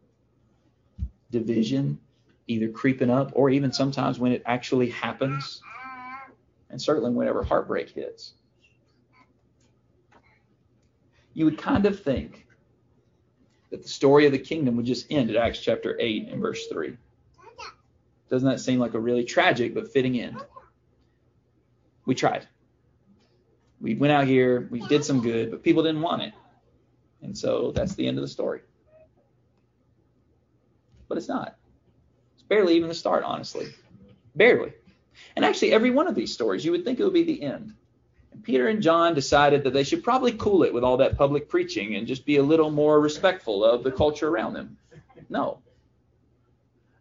[1.32, 2.00] division
[2.48, 5.62] either creeping up or even sometimes when it actually happens,
[6.70, 8.34] and certainly whenever heartbreak hits.
[11.38, 12.48] You would kind of think
[13.70, 16.66] that the story of the kingdom would just end at Acts chapter 8 and verse
[16.66, 16.98] 3.
[18.28, 20.42] Doesn't that seem like a really tragic but fitting end?
[22.08, 22.48] we tried.
[23.80, 26.34] We went out here, we did some good, but people didn't want it.
[27.22, 28.62] And so that's the end of the story.
[31.08, 31.56] But it's not.
[32.34, 33.68] It's barely even the start, honestly.
[34.36, 34.74] Barely.
[35.36, 37.76] And actually, every one of these stories, you would think it would be the end.
[38.44, 41.96] Peter and John decided that they should probably cool it with all that public preaching
[41.96, 44.78] and just be a little more respectful of the culture around them.
[45.30, 45.60] No.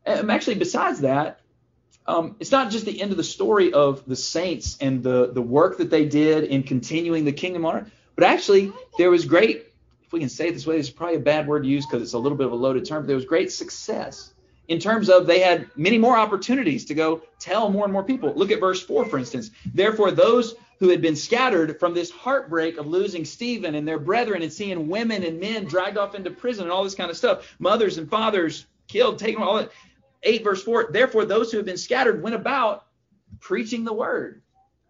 [0.05, 1.41] And actually, besides that,
[2.07, 5.43] um, it's not just the end of the story of the saints and the, the
[5.43, 9.67] work that they did in continuing the kingdom on earth, but actually there was great,
[10.05, 12.03] if we can say it this way, it's probably a bad word to use because
[12.03, 14.33] it's a little bit of a loaded term, but there was great success
[14.69, 18.33] in terms of they had many more opportunities to go tell more and more people.
[18.35, 19.51] Look at verse 4, for instance.
[19.75, 24.43] Therefore, those who had been scattered from this heartbreak of losing Stephen and their brethren
[24.43, 27.55] and seeing women and men dragged off into prison and all this kind of stuff,
[27.59, 29.71] mothers and fathers killed, taken all that.
[30.27, 32.87] 8 verse 4 therefore those who had been scattered went about
[33.41, 34.43] preaching the word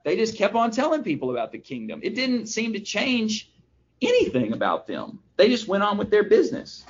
[0.05, 3.51] they just kept on telling people about the kingdom it didn't seem to change
[4.01, 6.85] anything about them they just went on with their business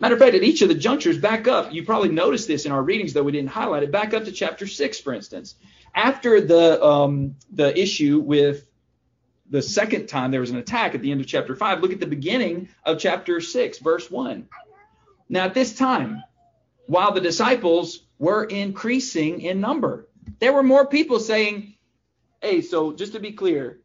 [0.00, 1.72] matter of fact at each of the junctures back up.
[1.72, 3.90] You probably noticed this in our readings though we didn't highlight it.
[3.90, 5.56] Back up to chapter 6 for instance.
[5.94, 8.66] After the um, the issue with
[9.50, 12.00] the second time there was an attack at the end of chapter 5 look at
[12.00, 14.48] the beginning of chapter 6 verse 1
[15.28, 16.24] now at this time
[16.86, 20.08] while the disciples were increasing in number.
[20.38, 21.74] There were more people saying,
[22.40, 23.80] "Hey, so just to be clear,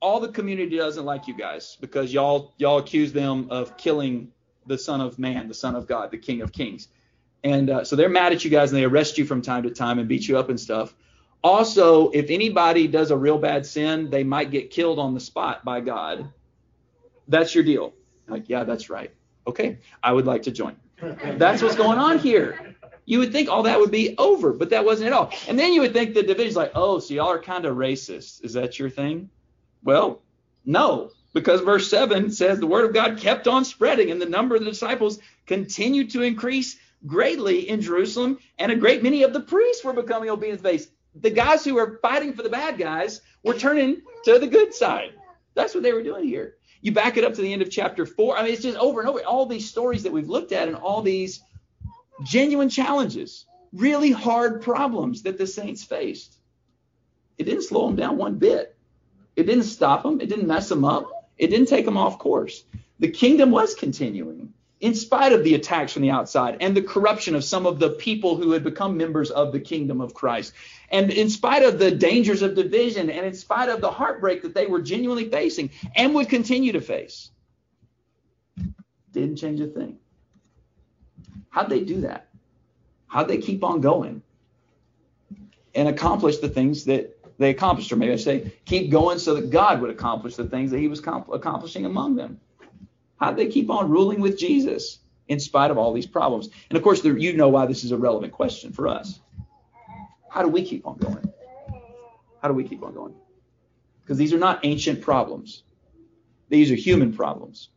[0.00, 4.32] all the community doesn't like you guys because y'all y'all accuse them of killing
[4.66, 6.88] the Son of Man, the Son of God, the King of Kings."
[7.44, 9.70] And uh, so they're mad at you guys and they arrest you from time to
[9.70, 10.94] time and beat you up and stuff.
[11.44, 15.64] Also, if anybody does a real bad sin, they might get killed on the spot
[15.64, 16.28] by God.
[17.28, 17.94] That's your deal.
[18.26, 19.12] Like, yeah, that's right.
[19.46, 20.76] Okay, I would like to join.
[21.36, 22.74] That's what's going on here.
[23.04, 25.32] You would think all that would be over, but that wasn't at all.
[25.46, 28.44] And then you would think the division's like, oh, so y'all are kind of racist.
[28.44, 29.30] Is that your thing?
[29.84, 30.22] Well,
[30.64, 34.54] no, because verse 7 says the word of God kept on spreading, and the number
[34.54, 39.40] of the disciples continued to increase greatly in Jerusalem, and a great many of the
[39.40, 40.90] priests were becoming obedient to the faith.
[41.20, 45.10] The guys who were fighting for the bad guys were turning to the good side.
[45.52, 46.54] That's what they were doing here.
[46.80, 48.38] You back it up to the end of chapter four.
[48.38, 49.22] I mean, it's just over and over.
[49.22, 51.42] All these stories that we've looked at and all these
[52.22, 53.44] genuine challenges,
[53.74, 56.38] really hard problems that the saints faced.
[57.36, 58.74] It didn't slow them down one bit.
[59.36, 60.22] It didn't stop them.
[60.22, 61.15] It didn't mess them up.
[61.38, 62.64] It didn't take them off course.
[62.98, 67.34] The kingdom was continuing in spite of the attacks from the outside and the corruption
[67.34, 70.52] of some of the people who had become members of the kingdom of Christ.
[70.90, 74.54] And in spite of the dangers of division and in spite of the heartbreak that
[74.54, 77.30] they were genuinely facing and would continue to face,
[79.12, 79.98] didn't change a thing.
[81.48, 82.28] How'd they do that?
[83.06, 84.22] How'd they keep on going
[85.74, 87.92] and accomplish the things that they accomplished?
[87.92, 90.88] Or maybe I say, keep going so that God would accomplish the things that he
[90.88, 92.40] was accomplishing among them.
[93.18, 96.50] How'd they keep on ruling with Jesus in spite of all these problems?
[96.70, 99.20] And of course, you know why this is a relevant question for us.
[100.28, 101.32] How do we keep on going?
[102.42, 103.14] How do we keep on going?
[104.02, 105.62] Because these are not ancient problems.
[106.48, 107.70] These are human problems.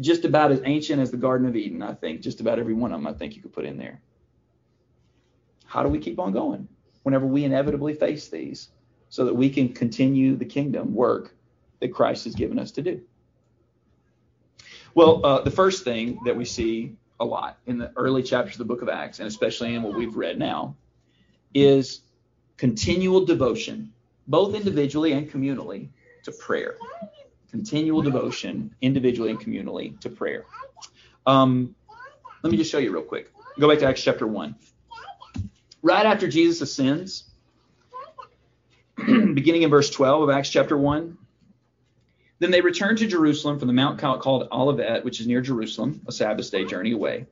[0.00, 2.22] Just about as ancient as the Garden of Eden, I think.
[2.22, 4.00] Just about every one of them, I think you could put in there.
[5.66, 6.68] How do we keep on going
[7.02, 8.68] whenever we inevitably face these
[9.08, 11.34] so that we can continue the kingdom work
[11.80, 13.02] that Christ has given us to do?
[14.94, 18.58] Well, uh, the first thing that we see a lot in the early chapters of
[18.58, 20.76] the book of Acts, and especially in what we've read now,
[21.54, 22.02] is
[22.56, 23.92] continual devotion,
[24.26, 25.88] both individually and communally,
[26.24, 26.76] to prayer.
[27.50, 30.44] Continual devotion, individually and communally, to prayer.
[31.26, 31.74] Um,
[32.42, 33.30] let me just show you real quick.
[33.58, 34.54] Go back to Acts chapter 1.
[35.82, 37.24] Right after Jesus ascends,
[38.96, 41.18] beginning in verse 12 of Acts chapter 1,
[42.38, 46.12] then they returned to Jerusalem from the mount called Olivet, which is near Jerusalem, a
[46.12, 47.26] Sabbath day journey away.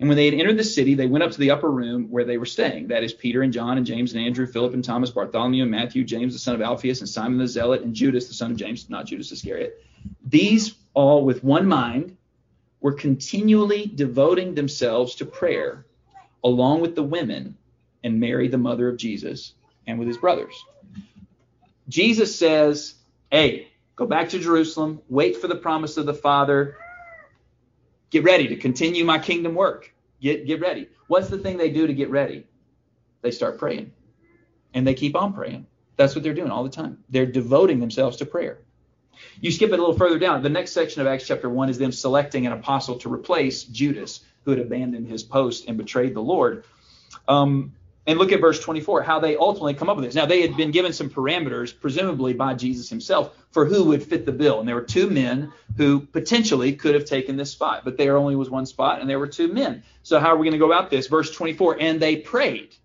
[0.00, 2.24] And when they had entered the city, they went up to the upper room where
[2.24, 2.88] they were staying.
[2.88, 6.04] That is Peter and John and James and Andrew, Philip and Thomas, Bartholomew and Matthew,
[6.04, 8.90] James the son of Alphaeus, and Simon the Zealot, and Judas the son of James,
[8.90, 9.82] not Judas Iscariot.
[10.26, 12.16] These all with one mind
[12.80, 15.86] were continually devoting themselves to prayer,
[16.42, 17.56] along with the women
[18.04, 19.54] and Mary, the mother of Jesus,
[19.88, 20.54] and with his brothers.
[21.88, 22.94] Jesus says,
[23.30, 26.76] Hey, Go back to Jerusalem, wait for the promise of the Father.
[28.10, 29.92] Get ready to continue my kingdom work.
[30.20, 30.88] Get get ready.
[31.06, 32.46] What's the thing they do to get ready?
[33.22, 33.92] They start praying.
[34.72, 35.66] And they keep on praying.
[35.96, 37.04] That's what they're doing all the time.
[37.08, 38.58] They're devoting themselves to prayer.
[39.40, 40.42] You skip it a little further down.
[40.42, 44.20] The next section of Acts chapter 1 is them selecting an apostle to replace Judas,
[44.44, 46.64] who had abandoned his post and betrayed the Lord.
[47.28, 47.74] Um,
[48.06, 50.14] and look at verse 24, how they ultimately come up with this.
[50.14, 54.26] Now, they had been given some parameters, presumably by Jesus himself, for who would fit
[54.26, 54.60] the bill.
[54.60, 58.36] And there were two men who potentially could have taken this spot, but there only
[58.36, 59.82] was one spot, and there were two men.
[60.02, 61.06] So, how are we going to go about this?
[61.06, 62.76] Verse 24, and they prayed.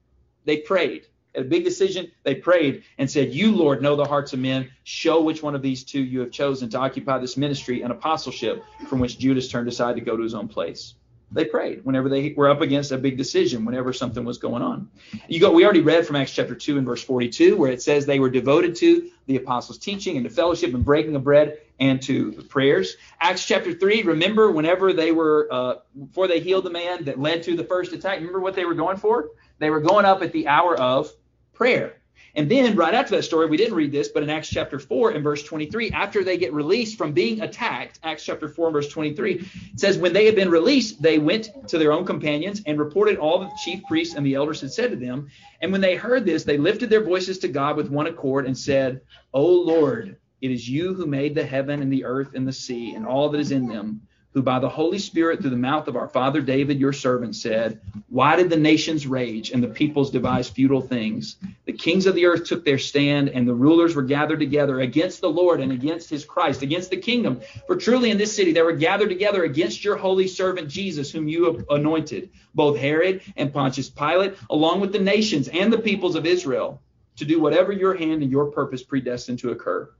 [0.46, 1.06] They prayed.
[1.36, 4.72] At a big decision, they prayed and said, You, Lord, know the hearts of men.
[4.84, 8.64] Show which one of these two you have chosen to occupy this ministry and apostleship
[8.88, 10.96] from which Judas turned aside to go to his own place
[11.32, 14.90] they prayed whenever they were up against a big decision, whenever something was going on.
[15.28, 18.06] You go, we already read from Acts chapter 2 and verse 42, where it says
[18.06, 22.02] they were devoted to the apostles' teaching and to fellowship and breaking of bread and
[22.04, 22.98] to prayers.
[23.22, 25.76] Acts chapter 3, remember whenever they were, uh,
[26.08, 28.74] before they healed the man that led to the first attack, remember what they were
[28.74, 29.30] going for?
[29.60, 31.12] They were going up at the hour of
[31.54, 31.99] prayer.
[32.36, 35.12] And then right after that story, we didn't read this, but in Acts chapter 4
[35.12, 38.90] and verse 23, after they get released from being attacked, Acts chapter 4 and verse
[38.90, 42.80] 23, it says, When they had been released, they went to their own companions and
[42.80, 45.30] reported all the chief priests and the elders had said to them.
[45.62, 48.58] And when they heard this, they lifted their voices to God with one accord and
[48.58, 49.02] said,
[49.34, 52.96] O Lord, it is you who made the heaven and the earth and the sea
[52.96, 54.02] and all that is in them
[54.34, 57.82] who by the Holy Spirit through the mouth of our father David, your servant, said,
[58.10, 61.38] Why did the nations rage and the peoples devise futile things?
[61.70, 65.22] The kings of the earth took their stand, and the rulers were gathered together against
[65.22, 67.42] the Lord and against his Christ, against the kingdom.
[67.68, 71.28] For truly in this city they were gathered together against your holy servant Jesus, whom
[71.28, 76.16] you have anointed, both Herod and Pontius Pilate, along with the nations and the peoples
[76.16, 76.82] of Israel,
[77.18, 79.92] to do whatever your hand and your purpose predestined to occur.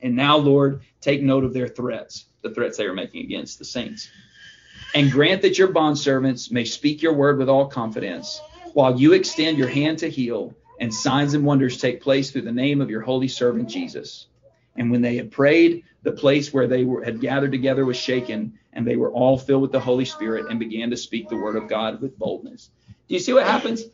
[0.00, 3.66] And now, Lord, take note of their threats the threats they are making against the
[3.66, 4.08] saints.
[4.94, 8.40] And grant that your bondservants may speak your word with all confidence,
[8.72, 12.52] while you extend your hand to heal, and signs and wonders take place through the
[12.52, 14.26] name of your holy servant Jesus.
[14.76, 18.58] And when they had prayed, the place where they were, had gathered together was shaken,
[18.72, 21.56] and they were all filled with the Holy Spirit and began to speak the word
[21.56, 22.70] of God with boldness.
[23.08, 23.84] Do you see what happens?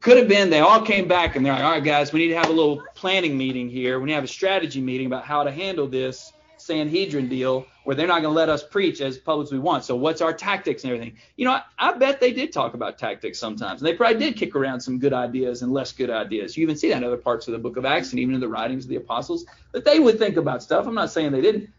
[0.00, 2.28] Could have been they all came back and they're like, all right, guys, we need
[2.28, 3.98] to have a little planning meeting here.
[3.98, 6.32] We need to have a strategy meeting about how to handle this
[6.68, 9.82] Sanhedrin deal where they're not going to let us preach as public as we want.
[9.82, 11.16] So what's our tactics and everything?
[11.36, 13.80] You know, I, I, bet they did talk about tactics sometimes.
[13.80, 16.56] And they probably did kick around some good ideas and less good ideas.
[16.56, 18.40] You even see that in other parts of the book of Acts and even in
[18.40, 20.86] the writings of the apostles that they would think about stuff.
[20.86, 21.70] I'm not saying they didn't.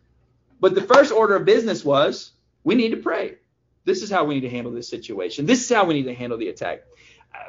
[0.60, 2.32] But the first order of business was
[2.64, 3.36] we need to pray.
[3.86, 5.46] This is how we need to handle this situation.
[5.46, 6.82] This is how we need to handle the attack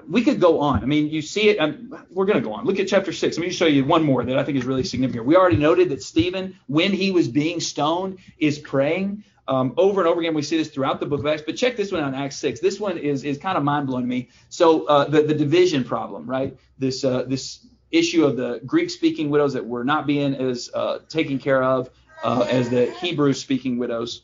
[0.08, 0.82] we could go on.
[0.82, 1.58] I mean, you see it.
[1.58, 2.64] Um, we're going to go on.
[2.64, 3.36] Look at chapter six.
[3.36, 5.26] Let me show you one more that I think is really significant.
[5.26, 9.24] We already noted that Stephen, when he was being stoned, is praying.
[9.48, 11.42] Um, over and over again, we see this throughout the book of Acts.
[11.44, 12.60] But check this one out in Acts six.
[12.60, 14.28] This one is is kind of mind blowing to me.
[14.48, 16.56] So uh, the the division problem, right?
[16.78, 21.00] This uh, this issue of the Greek speaking widows that were not being as uh,
[21.08, 21.90] taken care of
[22.22, 24.22] uh, as the Hebrew speaking widows.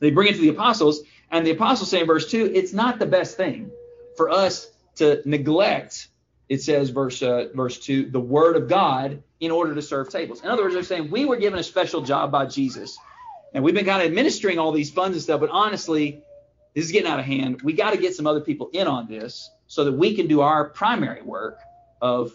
[0.00, 2.98] They bring it to the apostles, and the apostles say in verse two, it's not
[2.98, 3.70] the best thing
[4.16, 6.08] for us to neglect,
[6.48, 10.42] it says, verse uh, verse two, the word of God in order to serve tables.
[10.42, 12.98] In other words, they're saying we were given a special job by Jesus,
[13.52, 15.40] and we've been kind of administering all these funds and stuff.
[15.40, 16.22] But honestly,
[16.74, 17.62] this is getting out of hand.
[17.62, 20.40] We got to get some other people in on this so that we can do
[20.40, 21.58] our primary work
[22.00, 22.32] of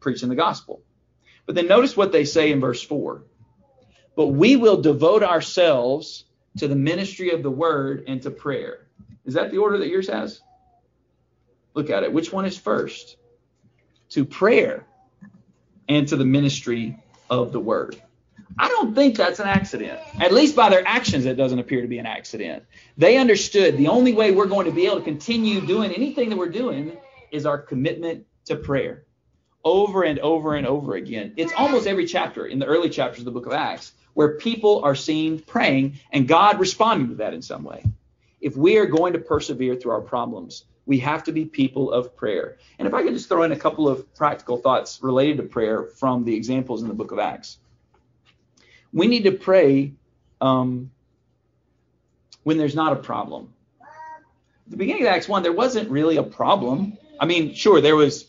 [0.00, 0.82] preaching the gospel.
[1.46, 3.22] But then notice what they say in verse 4.
[4.16, 6.24] But we will devote ourselves
[6.58, 8.86] to the ministry of the word and to prayer.
[9.24, 10.40] Is that the order that yours has?
[11.78, 12.12] Look at it.
[12.12, 13.18] Which one is first?
[14.10, 14.84] To prayer
[15.88, 16.98] and to the ministry
[17.30, 18.02] of the word.
[18.58, 20.00] I don't think that's an accident.
[20.20, 22.64] At least by their actions, it doesn't appear to be an accident.
[22.96, 26.36] They understood the only way we're going to be able to continue doing anything that
[26.36, 26.96] we're doing
[27.30, 29.04] is our commitment to prayer.
[29.62, 31.34] Over and over and over again.
[31.36, 34.82] It's almost every chapter in the early chapters of the book of Acts where people
[34.82, 37.84] are seen praying and God responding to that in some way.
[38.40, 42.16] If we are going to persevere through our problems, we have to be people of
[42.16, 42.56] prayer.
[42.78, 45.84] And if I could just throw in a couple of practical thoughts related to prayer
[45.84, 47.58] from the examples in the book of Acts.
[48.90, 49.92] We need to pray
[50.40, 50.90] um,
[52.42, 53.52] when there's not a problem.
[53.82, 56.96] At the beginning of Acts 1, there wasn't really a problem.
[57.20, 58.26] I mean, sure, there was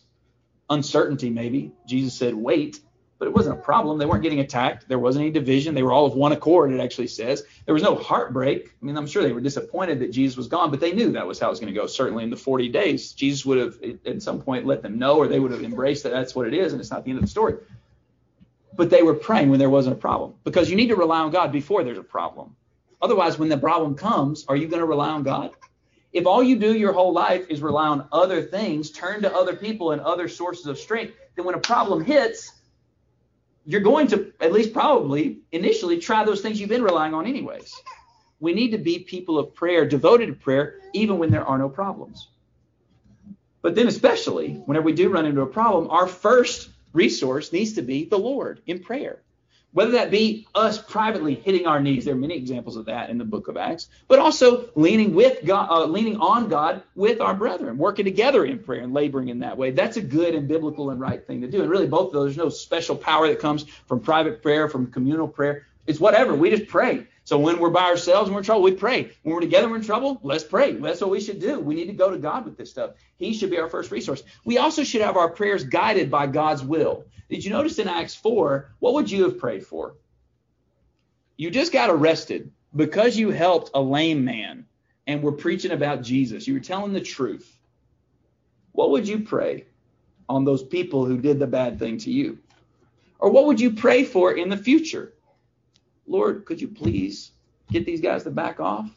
[0.69, 1.71] uncertainty, maybe.
[1.87, 2.81] Jesus said, wait,
[3.19, 3.97] but it wasn't a problem.
[3.97, 4.87] They weren't getting attacked.
[4.87, 5.75] There wasn't any division.
[5.75, 7.43] They were all of one accord, it actually says.
[7.65, 8.71] There was no heartbreak.
[8.81, 11.27] I mean, I'm sure they were disappointed that Jesus was gone, but they knew that
[11.27, 11.85] was how it was going to go.
[11.85, 15.27] Certainly in the 40 days, Jesus would have at some point let them know, or
[15.27, 17.25] they would have embraced that that's what it is, and it's not the end of
[17.25, 17.55] the story.
[18.73, 21.31] But they were praying when there wasn't a problem because you need to rely on
[21.31, 22.55] God before there's a problem.
[23.01, 25.51] Otherwise, when the problem comes, are you going to rely on God?
[26.13, 29.55] If all you do your whole life is rely on other things, turn to other
[29.55, 32.53] people and other sources of strength, then when a problem hits,
[33.65, 37.73] you're going to, at least probably initially, try those things you've been relying on anyways.
[38.39, 41.69] We need to be people of prayer, devoted to prayer, even when there are no
[41.69, 42.29] problems.
[43.61, 47.81] But then, especially whenever we do run into a problem, our first resource needs to
[47.81, 49.21] be the Lord in prayer.
[49.71, 53.19] Whether that be us privately hitting our knees, there are many examples of that in
[53.19, 57.35] the book of Acts, but also leaning with God, uh, leaning on God with our
[57.35, 59.69] brethren, working together in prayer and laboring in that way.
[59.71, 61.61] That's a good and biblical and right thing to do.
[61.61, 64.91] And really, both of those, there's no special power that comes from private prayer, from
[64.91, 65.67] communal prayer.
[65.85, 66.35] It's whatever.
[66.35, 67.07] We just pray.
[67.23, 69.11] So when we're by ourselves and we're in trouble, we pray.
[69.21, 70.73] When we're together, we're in trouble, let's pray.
[70.73, 71.59] That's what we should do.
[71.59, 72.91] We need to go to God with this stuff.
[73.17, 74.23] He should be our first resource.
[74.45, 77.05] We also should have our prayers guided by God's will.
[77.29, 79.95] Did you notice in Acts 4, what would you have prayed for?
[81.37, 84.65] You just got arrested because you helped a lame man
[85.07, 86.47] and were preaching about Jesus.
[86.47, 87.57] You were telling the truth.
[88.71, 89.65] What would you pray
[90.27, 92.39] on those people who did the bad thing to you?
[93.19, 95.13] Or what would you pray for in the future?
[96.07, 97.31] Lord, could you please
[97.71, 98.89] get these guys to back off?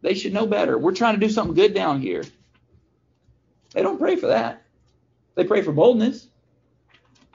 [0.00, 0.78] They should know better.
[0.78, 2.22] We're trying to do something good down here.
[3.72, 4.62] They don't pray for that.
[5.34, 6.28] They pray for boldness.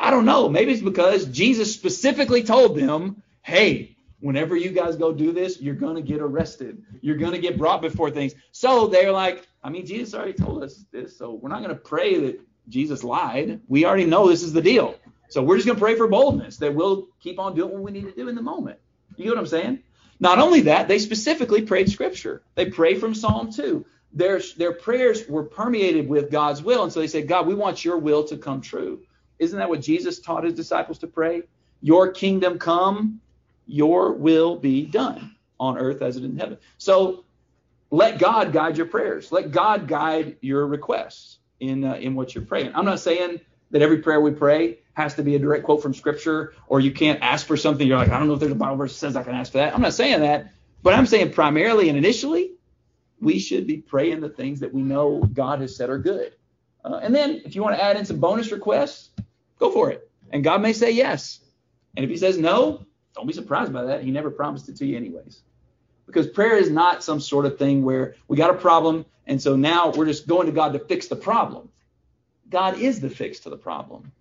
[0.04, 0.50] I don't know.
[0.50, 5.76] Maybe it's because Jesus specifically told them, hey, whenever you guys go do this, you're
[5.76, 6.84] going to get arrested.
[7.00, 8.34] You're going to get brought before things.
[8.52, 11.18] So they're like, I mean, Jesus already told us this.
[11.18, 13.62] So we're not going to pray that Jesus lied.
[13.70, 14.96] We already know this is the deal.
[15.30, 17.92] So we're just going to pray for boldness that we'll keep on doing what we
[17.92, 18.80] need to do in the moment.
[19.16, 19.84] You get what I'm saying?
[20.20, 22.44] Not only that, they specifically prayed scripture.
[22.56, 23.86] They prayed from Psalm 2.
[24.12, 26.84] Their, their prayers were permeated with God's will.
[26.84, 29.02] And so they said, God, we want your will to come true.
[29.44, 31.44] Isn't that what Jesus taught his disciples to pray?
[31.82, 33.20] Your kingdom come,
[33.68, 36.58] your will be done on earth as it is in heaven.
[36.78, 37.26] So
[37.92, 39.32] let God guide your prayers.
[39.32, 42.72] Let God guide your requests in uh, in what you're praying.
[42.74, 43.40] I'm not saying
[43.72, 46.92] that every prayer we pray has to be a direct quote from scripture or you
[46.92, 49.00] can't ask for something you're like I don't know if there's a Bible verse that
[49.00, 49.74] says I can ask for that.
[49.74, 52.54] I'm not saying that, but I'm saying primarily and initially
[53.20, 56.34] we should be praying the things that we know God has said are good.
[56.84, 59.10] Uh, and then if you want to add in some bonus requests,
[59.60, 60.10] go for it.
[60.32, 61.40] And God may say yes.
[61.96, 62.86] And if he says no,
[63.16, 64.04] don't be surprised by that.
[64.04, 65.42] He never promised it to you anyways.
[66.06, 69.56] Because prayer is not some sort of thing where we got a problem and so
[69.56, 71.70] now we're just going to God to fix the problem.
[72.50, 74.12] God is the fix to the problem.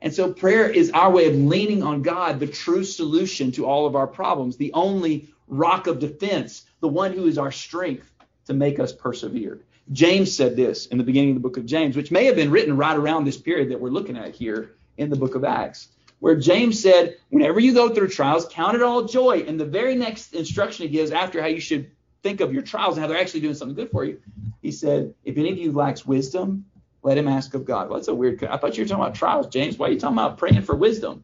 [0.00, 3.86] And so prayer is our way of leaning on God, the true solution to all
[3.86, 8.10] of our problems, the only rock of defense, the one who is our strength
[8.46, 9.60] to make us persevere.
[9.92, 12.50] James said this in the beginning of the book of James, which may have been
[12.50, 15.88] written right around this period that we're looking at here in the book of Acts,
[16.18, 19.44] where James said, whenever you go through trials, count it all joy.
[19.46, 21.90] And the very next instruction he gives after how you should
[22.22, 24.20] think of your trials and how they're actually doing something good for you,
[24.62, 26.64] he said, if any of you lacks wisdom,
[27.02, 27.88] let him ask of God.
[27.88, 28.42] Well, that's a weird.
[28.42, 29.78] I thought you were talking about trials, James.
[29.78, 31.22] Why are you talking about praying for wisdom?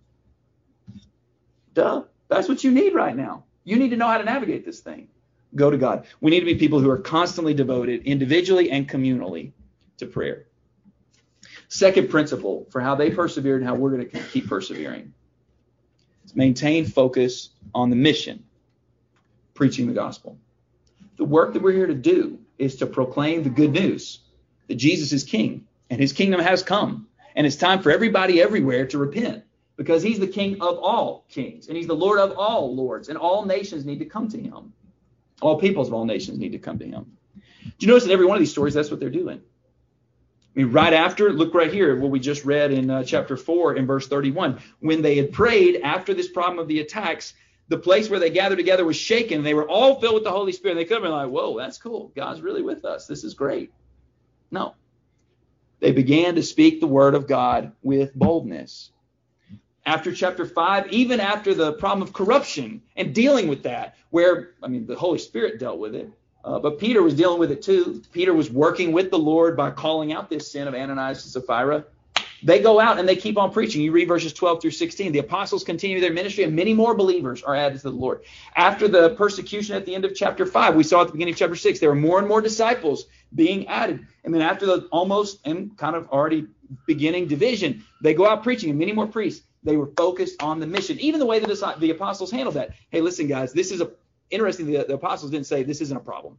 [1.74, 2.04] Duh.
[2.28, 3.44] That's what you need right now.
[3.64, 5.08] You need to know how to navigate this thing
[5.55, 6.07] go to God.
[6.20, 9.53] We need to be people who are constantly devoted, individually and communally,
[9.98, 10.46] to prayer.
[11.68, 15.12] Second principle for how they persevered and how we're going to keep persevering
[16.24, 18.44] is maintain focus on the mission,
[19.55, 20.38] preaching the gospel.
[21.16, 24.20] The work that we're here to do is to proclaim the good news
[24.68, 28.86] that Jesus is king and his kingdom has come And it's time for everybody everywhere
[28.86, 29.44] to repent
[29.76, 33.18] because he's the king of all kings and he's the lord of all lords and
[33.18, 34.72] all nations need to come to him.
[35.43, 37.18] All peoples of all nations need to come to him.
[37.64, 39.40] Do you notice in every one of these stories that's what they're doing?
[40.55, 43.76] I mean, right after, look right here, what we just read in uh, chapter 4
[43.76, 44.61] in verse 31.
[44.80, 47.34] When they had prayed after this problem of the attacks,
[47.68, 49.43] the place where they gathered together was shaken.
[49.43, 50.72] They were all filled with the Holy Spirit.
[50.72, 52.12] And They could have been like, whoa, that's cool.
[52.14, 53.07] God's really with us.
[53.07, 53.72] This is great.
[54.51, 54.74] No.
[55.80, 58.91] They began to speak the word of God with boldness.
[59.84, 64.68] After chapter 5, even after the problem of corruption and dealing with that, where, I
[64.68, 66.08] mean, the Holy Spirit dealt with it,
[66.44, 68.02] uh, but Peter was dealing with it too.
[68.12, 71.84] Peter was working with the Lord by calling out this sin of Ananias and Sapphira.
[72.44, 73.82] They go out and they keep on preaching.
[73.82, 75.12] You read verses 12 through 16.
[75.12, 78.22] The apostles continue their ministry, and many more believers are added to the Lord.
[78.56, 81.38] After the persecution at the end of chapter 5, we saw at the beginning of
[81.38, 84.06] chapter 6, there were more and more disciples being added.
[84.24, 86.48] And then after the almost and kind of already
[86.86, 89.46] beginning division, they go out preaching, and many more priests.
[89.62, 90.98] They were focused on the mission.
[90.98, 92.70] Even the way the, the apostles handled that.
[92.90, 93.92] Hey, listen, guys, this is a
[94.30, 94.66] interesting.
[94.66, 96.38] The, the apostles didn't say this isn't a problem.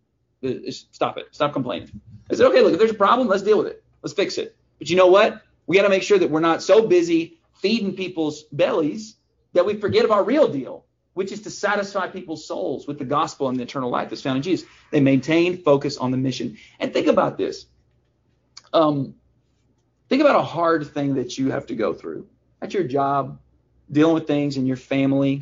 [0.69, 1.27] Stop it.
[1.31, 2.01] Stop complaining.
[2.27, 3.83] They said, okay, look, if there's a problem, let's deal with it.
[4.01, 4.57] Let's fix it.
[4.77, 5.41] But you know what?
[5.67, 9.15] We got to make sure that we're not so busy feeding people's bellies
[9.53, 13.05] that we forget of our real deal, which is to satisfy people's souls with the
[13.05, 14.67] gospel and the eternal life that's found in Jesus.
[14.91, 16.57] They maintained focus on the mission.
[16.81, 17.67] And think about this.
[18.73, 19.15] Um,
[20.09, 22.27] think about a hard thing that you have to go through
[22.63, 23.39] at your job,
[23.91, 25.41] dealing with things in your family,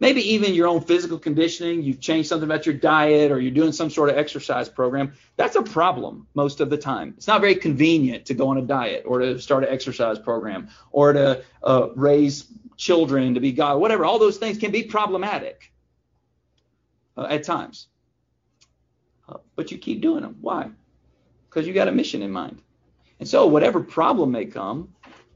[0.00, 3.72] maybe even your own physical conditioning, you've changed something about your diet or you're doing
[3.72, 7.14] some sort of exercise program, that's a problem most of the time.
[7.16, 10.68] It's not very convenient to go on a diet or to start an exercise program
[10.90, 12.46] or to uh, raise
[12.76, 14.04] children to be God, whatever.
[14.04, 15.72] All those things can be problematic
[17.16, 17.86] uh, at times.
[19.28, 20.36] Uh, but you keep doing them.
[20.40, 20.70] Why?
[21.48, 22.60] Because you got a mission in mind.
[23.20, 24.92] And so, whatever problem may come,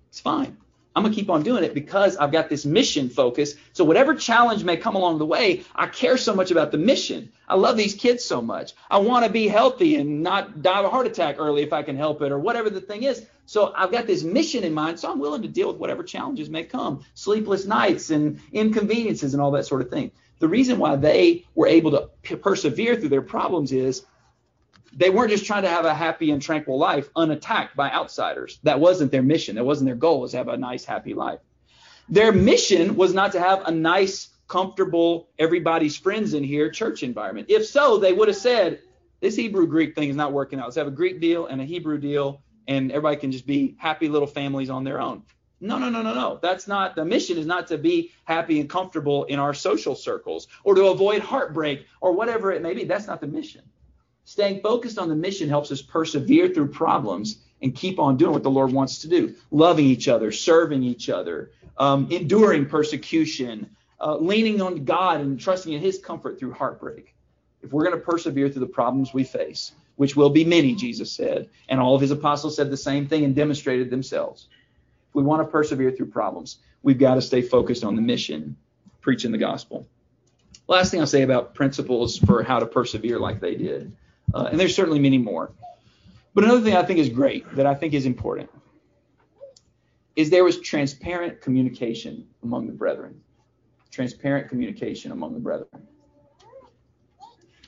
[0.08, 0.56] it's fine.
[0.96, 3.54] I'm going to keep on doing it because I've got this mission focus.
[3.74, 7.30] So whatever challenge may come along the way, I care so much about the mission.
[7.46, 8.72] I love these kids so much.
[8.90, 11.82] I want to be healthy and not die of a heart attack early if I
[11.82, 13.26] can help it or whatever the thing is.
[13.44, 16.48] So I've got this mission in mind, so I'm willing to deal with whatever challenges
[16.48, 20.12] may come, sleepless nights and inconveniences and all that sort of thing.
[20.38, 21.90] The reason why they were able
[22.24, 24.06] to persevere through their problems is
[24.96, 28.58] they weren't just trying to have a happy and tranquil life unattacked by outsiders.
[28.62, 29.56] That wasn't their mission.
[29.56, 31.40] That wasn't their goal, was to have a nice, happy life.
[32.08, 37.48] Their mission was not to have a nice, comfortable, everybody's friends in here church environment.
[37.50, 38.80] If so, they would have said,
[39.20, 40.66] this Hebrew Greek thing is not working out.
[40.66, 44.08] Let's have a Greek deal and a Hebrew deal, and everybody can just be happy
[44.08, 45.22] little families on their own.
[45.60, 46.38] No, no, no, no, no.
[46.40, 50.48] That's not the mission is not to be happy and comfortable in our social circles
[50.64, 52.84] or to avoid heartbreak or whatever it may be.
[52.84, 53.62] That's not the mission.
[54.26, 58.42] Staying focused on the mission helps us persevere through problems and keep on doing what
[58.42, 63.70] the Lord wants to do loving each other, serving each other, um, enduring persecution,
[64.00, 67.14] uh, leaning on God and trusting in His comfort through heartbreak.
[67.62, 71.12] If we're going to persevere through the problems we face, which will be many, Jesus
[71.12, 74.48] said, and all of His apostles said the same thing and demonstrated themselves.
[75.08, 78.56] If we want to persevere through problems, we've got to stay focused on the mission,
[79.02, 79.86] preaching the gospel.
[80.66, 83.96] Last thing I'll say about principles for how to persevere like they did.
[84.34, 85.52] Uh, and there's certainly many more.
[86.34, 88.50] But another thing I think is great that I think is important
[90.16, 93.20] is there was transparent communication among the brethren.
[93.90, 95.86] Transparent communication among the brethren.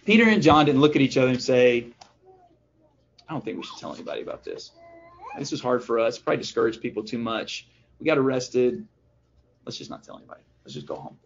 [0.04, 1.88] Peter and John didn't look at each other and say,
[3.28, 4.72] I don't think we should tell anybody about this.
[5.38, 6.18] This is hard for us.
[6.18, 7.68] Probably discourage people too much.
[8.00, 8.86] We got arrested.
[9.64, 10.40] Let's just not tell anybody.
[10.64, 11.18] Let's just go home.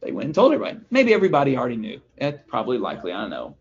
[0.00, 0.80] They went and told everybody.
[0.90, 2.00] Maybe everybody already knew.
[2.16, 3.12] It's probably likely.
[3.12, 3.56] I don't know.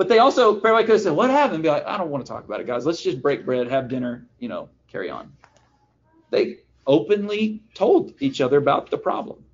[0.00, 1.62] But they also, everybody could have said, what happened?
[1.62, 2.86] Be like, I don't want to talk about it, guys.
[2.86, 5.30] Let's just break bread, have dinner, you know, carry on.
[6.30, 9.44] They openly told each other about the problem.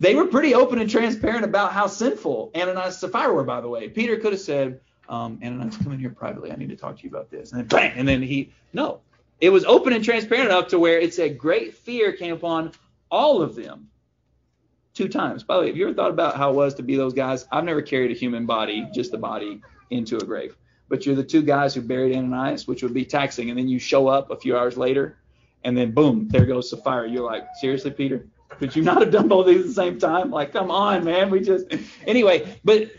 [0.00, 3.68] They were pretty open and transparent about how sinful Ananias and Sapphira were, by the
[3.68, 3.88] way.
[3.88, 6.50] Peter could have said, um, Ananias, come in here privately.
[6.50, 7.52] I need to talk to you about this.
[7.52, 8.98] And then bang, and then he, no.
[9.40, 12.72] It was open and transparent enough to where it said great fear came upon
[13.12, 13.90] all of them
[15.00, 15.42] two times.
[15.42, 17.46] By the way, have you ever thought about how it was to be those guys?
[17.50, 20.54] I've never carried a human body, just the body, into a grave.
[20.90, 23.78] But you're the two guys who buried Ananias, which would be taxing, and then you
[23.78, 25.16] show up a few hours later,
[25.64, 27.08] and then boom, there goes Sapphira.
[27.08, 28.26] You're like, seriously, Peter?
[28.58, 30.30] Could you not have done both these at the same time?
[30.30, 31.30] Like, come on, man.
[31.30, 31.66] We just
[32.06, 32.90] anyway, but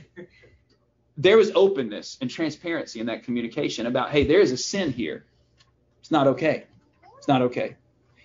[1.17, 5.23] there was openness and transparency in that communication about, hey, there is a sin here.
[5.99, 6.65] It's not okay.
[7.19, 7.75] It's not okay.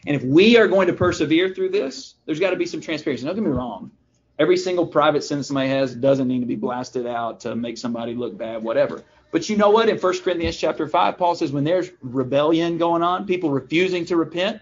[0.07, 3.25] And if we are going to persevere through this, there's got to be some transparency.
[3.27, 3.91] Don't get me wrong.
[4.39, 8.15] Every single private sin somebody has doesn't need to be blasted out to make somebody
[8.15, 9.03] look bad, whatever.
[9.33, 9.89] But you know what?
[9.89, 14.17] In 1 Corinthians chapter 5, Paul says when there's rebellion going on, people refusing to
[14.17, 14.61] repent,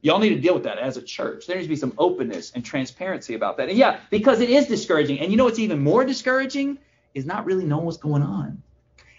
[0.00, 1.46] y'all need to deal with that as a church.
[1.46, 3.68] There needs to be some openness and transparency about that.
[3.68, 5.20] And yeah, because it is discouraging.
[5.20, 6.78] And you know what's even more discouraging
[7.14, 8.60] is not really knowing what's going on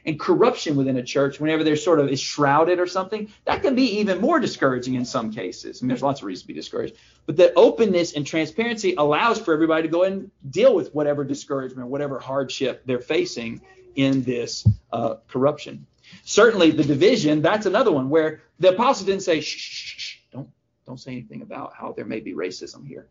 [0.06, 3.76] and corruption within a church, whenever there's sort of is shrouded or something, that can
[3.76, 5.82] be even more discouraging in some cases.
[5.82, 6.96] I mean, there's lots of reasons to be discouraged.
[7.26, 11.90] But the openness and transparency allows for everybody to go and deal with whatever discouragement,
[11.90, 13.62] whatever hardship they're facing
[13.96, 15.88] in this uh, corruption.
[16.24, 20.50] Certainly, the division, that's another one where the apostle didn't say, shh, shh, shh, don't,
[20.86, 23.08] don't say anything about how there may be racism here.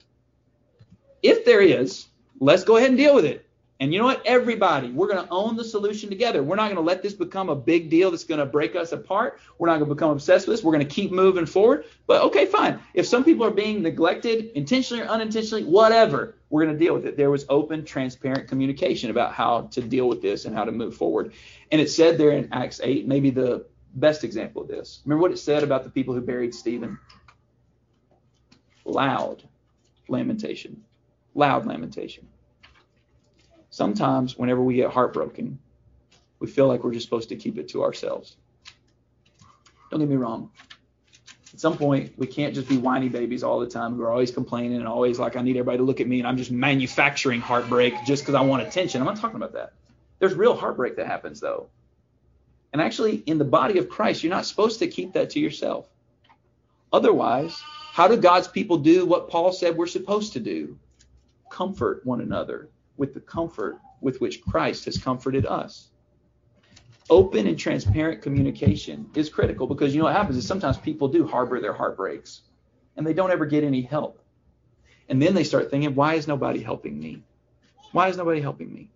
[1.23, 2.07] If there is,
[2.39, 3.47] let's go ahead and deal with it.
[3.85, 4.23] And you know what?
[4.25, 6.43] Everybody, we're going to own the solution together.
[6.43, 8.93] We're not going to let this become a big deal that's going to break us
[8.93, 9.41] apart.
[9.59, 10.65] We're not going to become obsessed with this.
[10.65, 11.85] We're going to keep moving forward.
[12.07, 12.81] But okay, fine.
[12.95, 17.05] If some people are being neglected, intentionally or unintentionally, whatever, we're going to deal with
[17.05, 17.19] it.
[17.19, 20.97] There was open, transparent communication about how to deal with this and how to move
[20.97, 21.35] forward.
[21.71, 23.67] And it said there in Acts 8, maybe the
[23.97, 25.03] best example of this.
[25.05, 26.99] Remember what it said about the people who buried Stephen?
[28.87, 29.43] Loud
[30.09, 30.85] lamentation.
[31.35, 32.29] Loud lamentation
[33.75, 35.59] sometimes whenever we get heartbroken,
[36.39, 38.37] we feel like we're just supposed to keep it to ourselves.
[39.91, 40.51] Don't get me wrong.
[41.53, 43.99] At some point, we can't just be whiny babies all the time.
[43.99, 46.37] We're always complaining and always like, I need everybody to look at me and I'm
[46.37, 49.01] just manufacturing heartbreak just because I want attention.
[49.01, 49.73] I'm not talking about that.
[50.21, 51.69] There's real heartbreak that happens, though.
[52.73, 55.89] And actually, in the body of Christ, you're not supposed to keep that to yourself.
[56.93, 57.61] Otherwise,
[57.93, 60.79] how do God's people do what Paul said we're supposed to do?
[61.51, 65.89] Comfort one another with the comfort with which Christ has comforted us.
[67.11, 71.27] Open and transparent communication is critical because you know what happens is sometimes people do
[71.27, 72.43] harbor their heartbreaks
[72.97, 74.21] and they don't ever get any help.
[75.09, 77.23] And then they start thinking, why is nobody helping me?
[77.93, 78.89] Why is nobody helping me?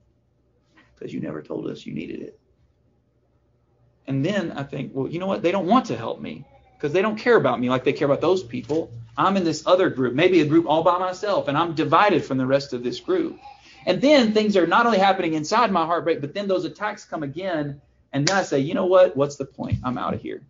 [0.94, 2.40] Because you never told us you needed it.
[4.06, 5.42] And then I think, well, you know what?
[5.42, 6.46] They don't want to help me
[6.76, 8.90] because they don't care about me like they care about those people.
[9.16, 12.38] I'm in this other group, maybe a group all by myself, and I'm divided from
[12.38, 13.38] the rest of this group.
[13.86, 17.22] And then things are not only happening inside my heartbreak, but then those attacks come
[17.22, 17.80] again.
[18.12, 19.16] And then I say, you know what?
[19.16, 19.78] What's the point?
[19.84, 20.42] I'm out of here.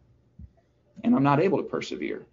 [1.05, 2.27] And I'm not able to persevere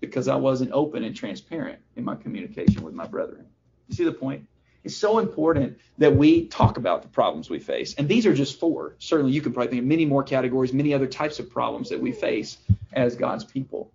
[0.00, 3.46] because I wasn't open and transparent in my communication with my brethren.
[3.88, 4.46] You see the point?
[4.84, 7.94] It's so important that we talk about the problems we face.
[7.94, 8.96] And these are just four.
[8.98, 12.00] Certainly, you can probably think of many more categories, many other types of problems that
[12.00, 12.58] we face
[12.92, 13.90] as God's people.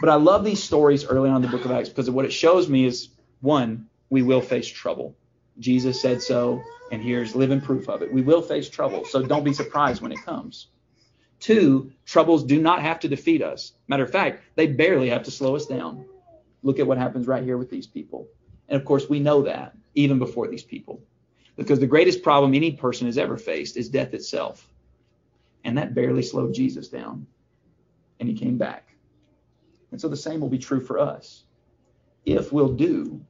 [0.00, 2.32] But I love these stories early on in the book of Acts because what it
[2.32, 3.08] shows me is
[3.40, 5.16] one, we will face trouble.
[5.58, 8.12] Jesus said so, and here's living proof of it.
[8.12, 10.68] We will face trouble, so don't be surprised when it comes.
[11.40, 13.72] Two, troubles do not have to defeat us.
[13.88, 16.04] Matter of fact, they barely have to slow us down.
[16.62, 18.28] Look at what happens right here with these people.
[18.68, 21.02] And of course, we know that even before these people.
[21.56, 24.68] Because the greatest problem any person has ever faced is death itself.
[25.64, 27.26] And that barely slowed Jesus down.
[28.20, 28.94] And he came back.
[29.90, 31.44] And so the same will be true for us.
[32.24, 33.24] If we'll do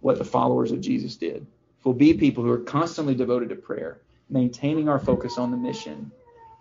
[0.00, 1.46] what the followers of Jesus did.
[1.84, 6.12] We'll be people who are constantly devoted to prayer, maintaining our focus on the mission,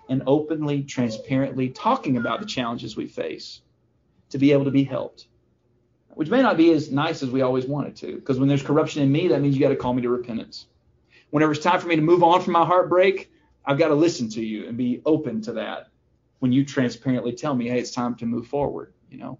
[0.10, 3.62] and openly, transparently talking about the challenges we face
[4.30, 5.28] to be able to be helped.
[6.14, 9.04] Which may not be as nice as we always wanted to, because when there's corruption
[9.04, 10.68] in me, that means you got to call me to repentance.
[11.30, 13.32] Whenever it's time for me to move on from my heartbreak,
[13.66, 15.90] I've got to listen to you and be open to that
[16.40, 19.40] when you transparently tell me, hey, it's time to move forward, you know?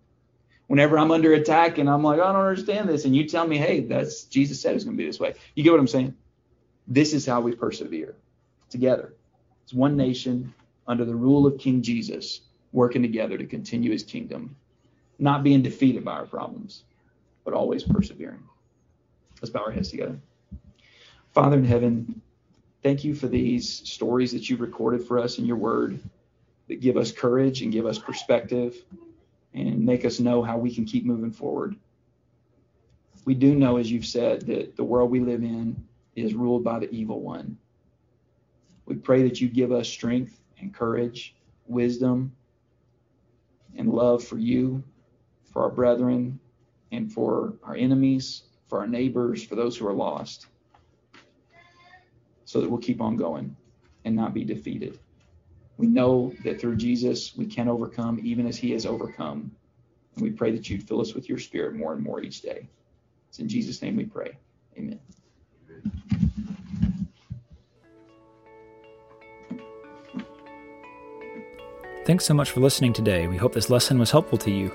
[0.68, 3.58] Whenever I'm under attack and I'm like, I don't understand this, and you tell me,
[3.58, 5.34] hey, that's Jesus said it's going to be this way.
[5.56, 6.16] You get what I'm saying?
[6.88, 8.16] This is how we persevere
[8.70, 9.14] together.
[9.64, 10.54] It's one nation
[10.88, 12.42] under the rule of King Jesus,
[12.72, 14.56] working together to continue his kingdom,
[15.20, 16.84] not being defeated by our problems,
[17.44, 18.44] but always persevering.
[19.42, 20.20] Let's bow our heads together.
[21.34, 22.22] Father in heaven,
[22.84, 26.00] thank you for these stories that you've recorded for us in your word
[26.68, 28.76] that give us courage and give us perspective
[29.54, 31.76] and make us know how we can keep moving forward.
[33.26, 35.84] We do know, as you've said, that the world we live in
[36.16, 37.58] is ruled by the evil one.
[38.86, 41.36] We pray that you give us strength and courage,
[41.68, 42.32] wisdom,
[43.76, 44.84] and love for you,
[45.52, 46.40] for our brethren,
[46.92, 50.48] and for our enemies, for our neighbors, for those who are lost,
[52.46, 53.56] so that we'll keep on going
[54.06, 55.00] and not be defeated.
[55.78, 59.52] We know that through Jesus we can overcome even as he has overcome.
[60.16, 62.68] And we pray that you'd fill us with your spirit more and more each day.
[63.30, 64.38] It's in Jesus' name we pray.
[64.78, 65.00] Amen.
[72.06, 73.28] Thanks so much for listening today.
[73.28, 74.72] We hope this lesson was helpful to you.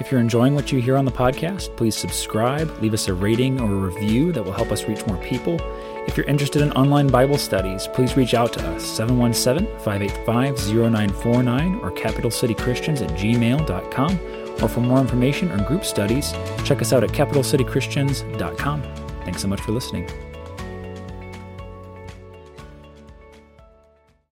[0.00, 3.60] If you're enjoying what you hear on the podcast, please subscribe, leave us a rating
[3.60, 5.60] or a review that will help us reach more people.
[6.06, 11.80] If you're interested in online Bible studies, please reach out to us 717 585 0949
[11.80, 14.20] or capitalcitychristians at gmail.com.
[14.62, 16.32] Or for more information on group studies,
[16.64, 18.82] check us out at capitalcitychristians.com.
[19.24, 20.31] Thanks so much for listening.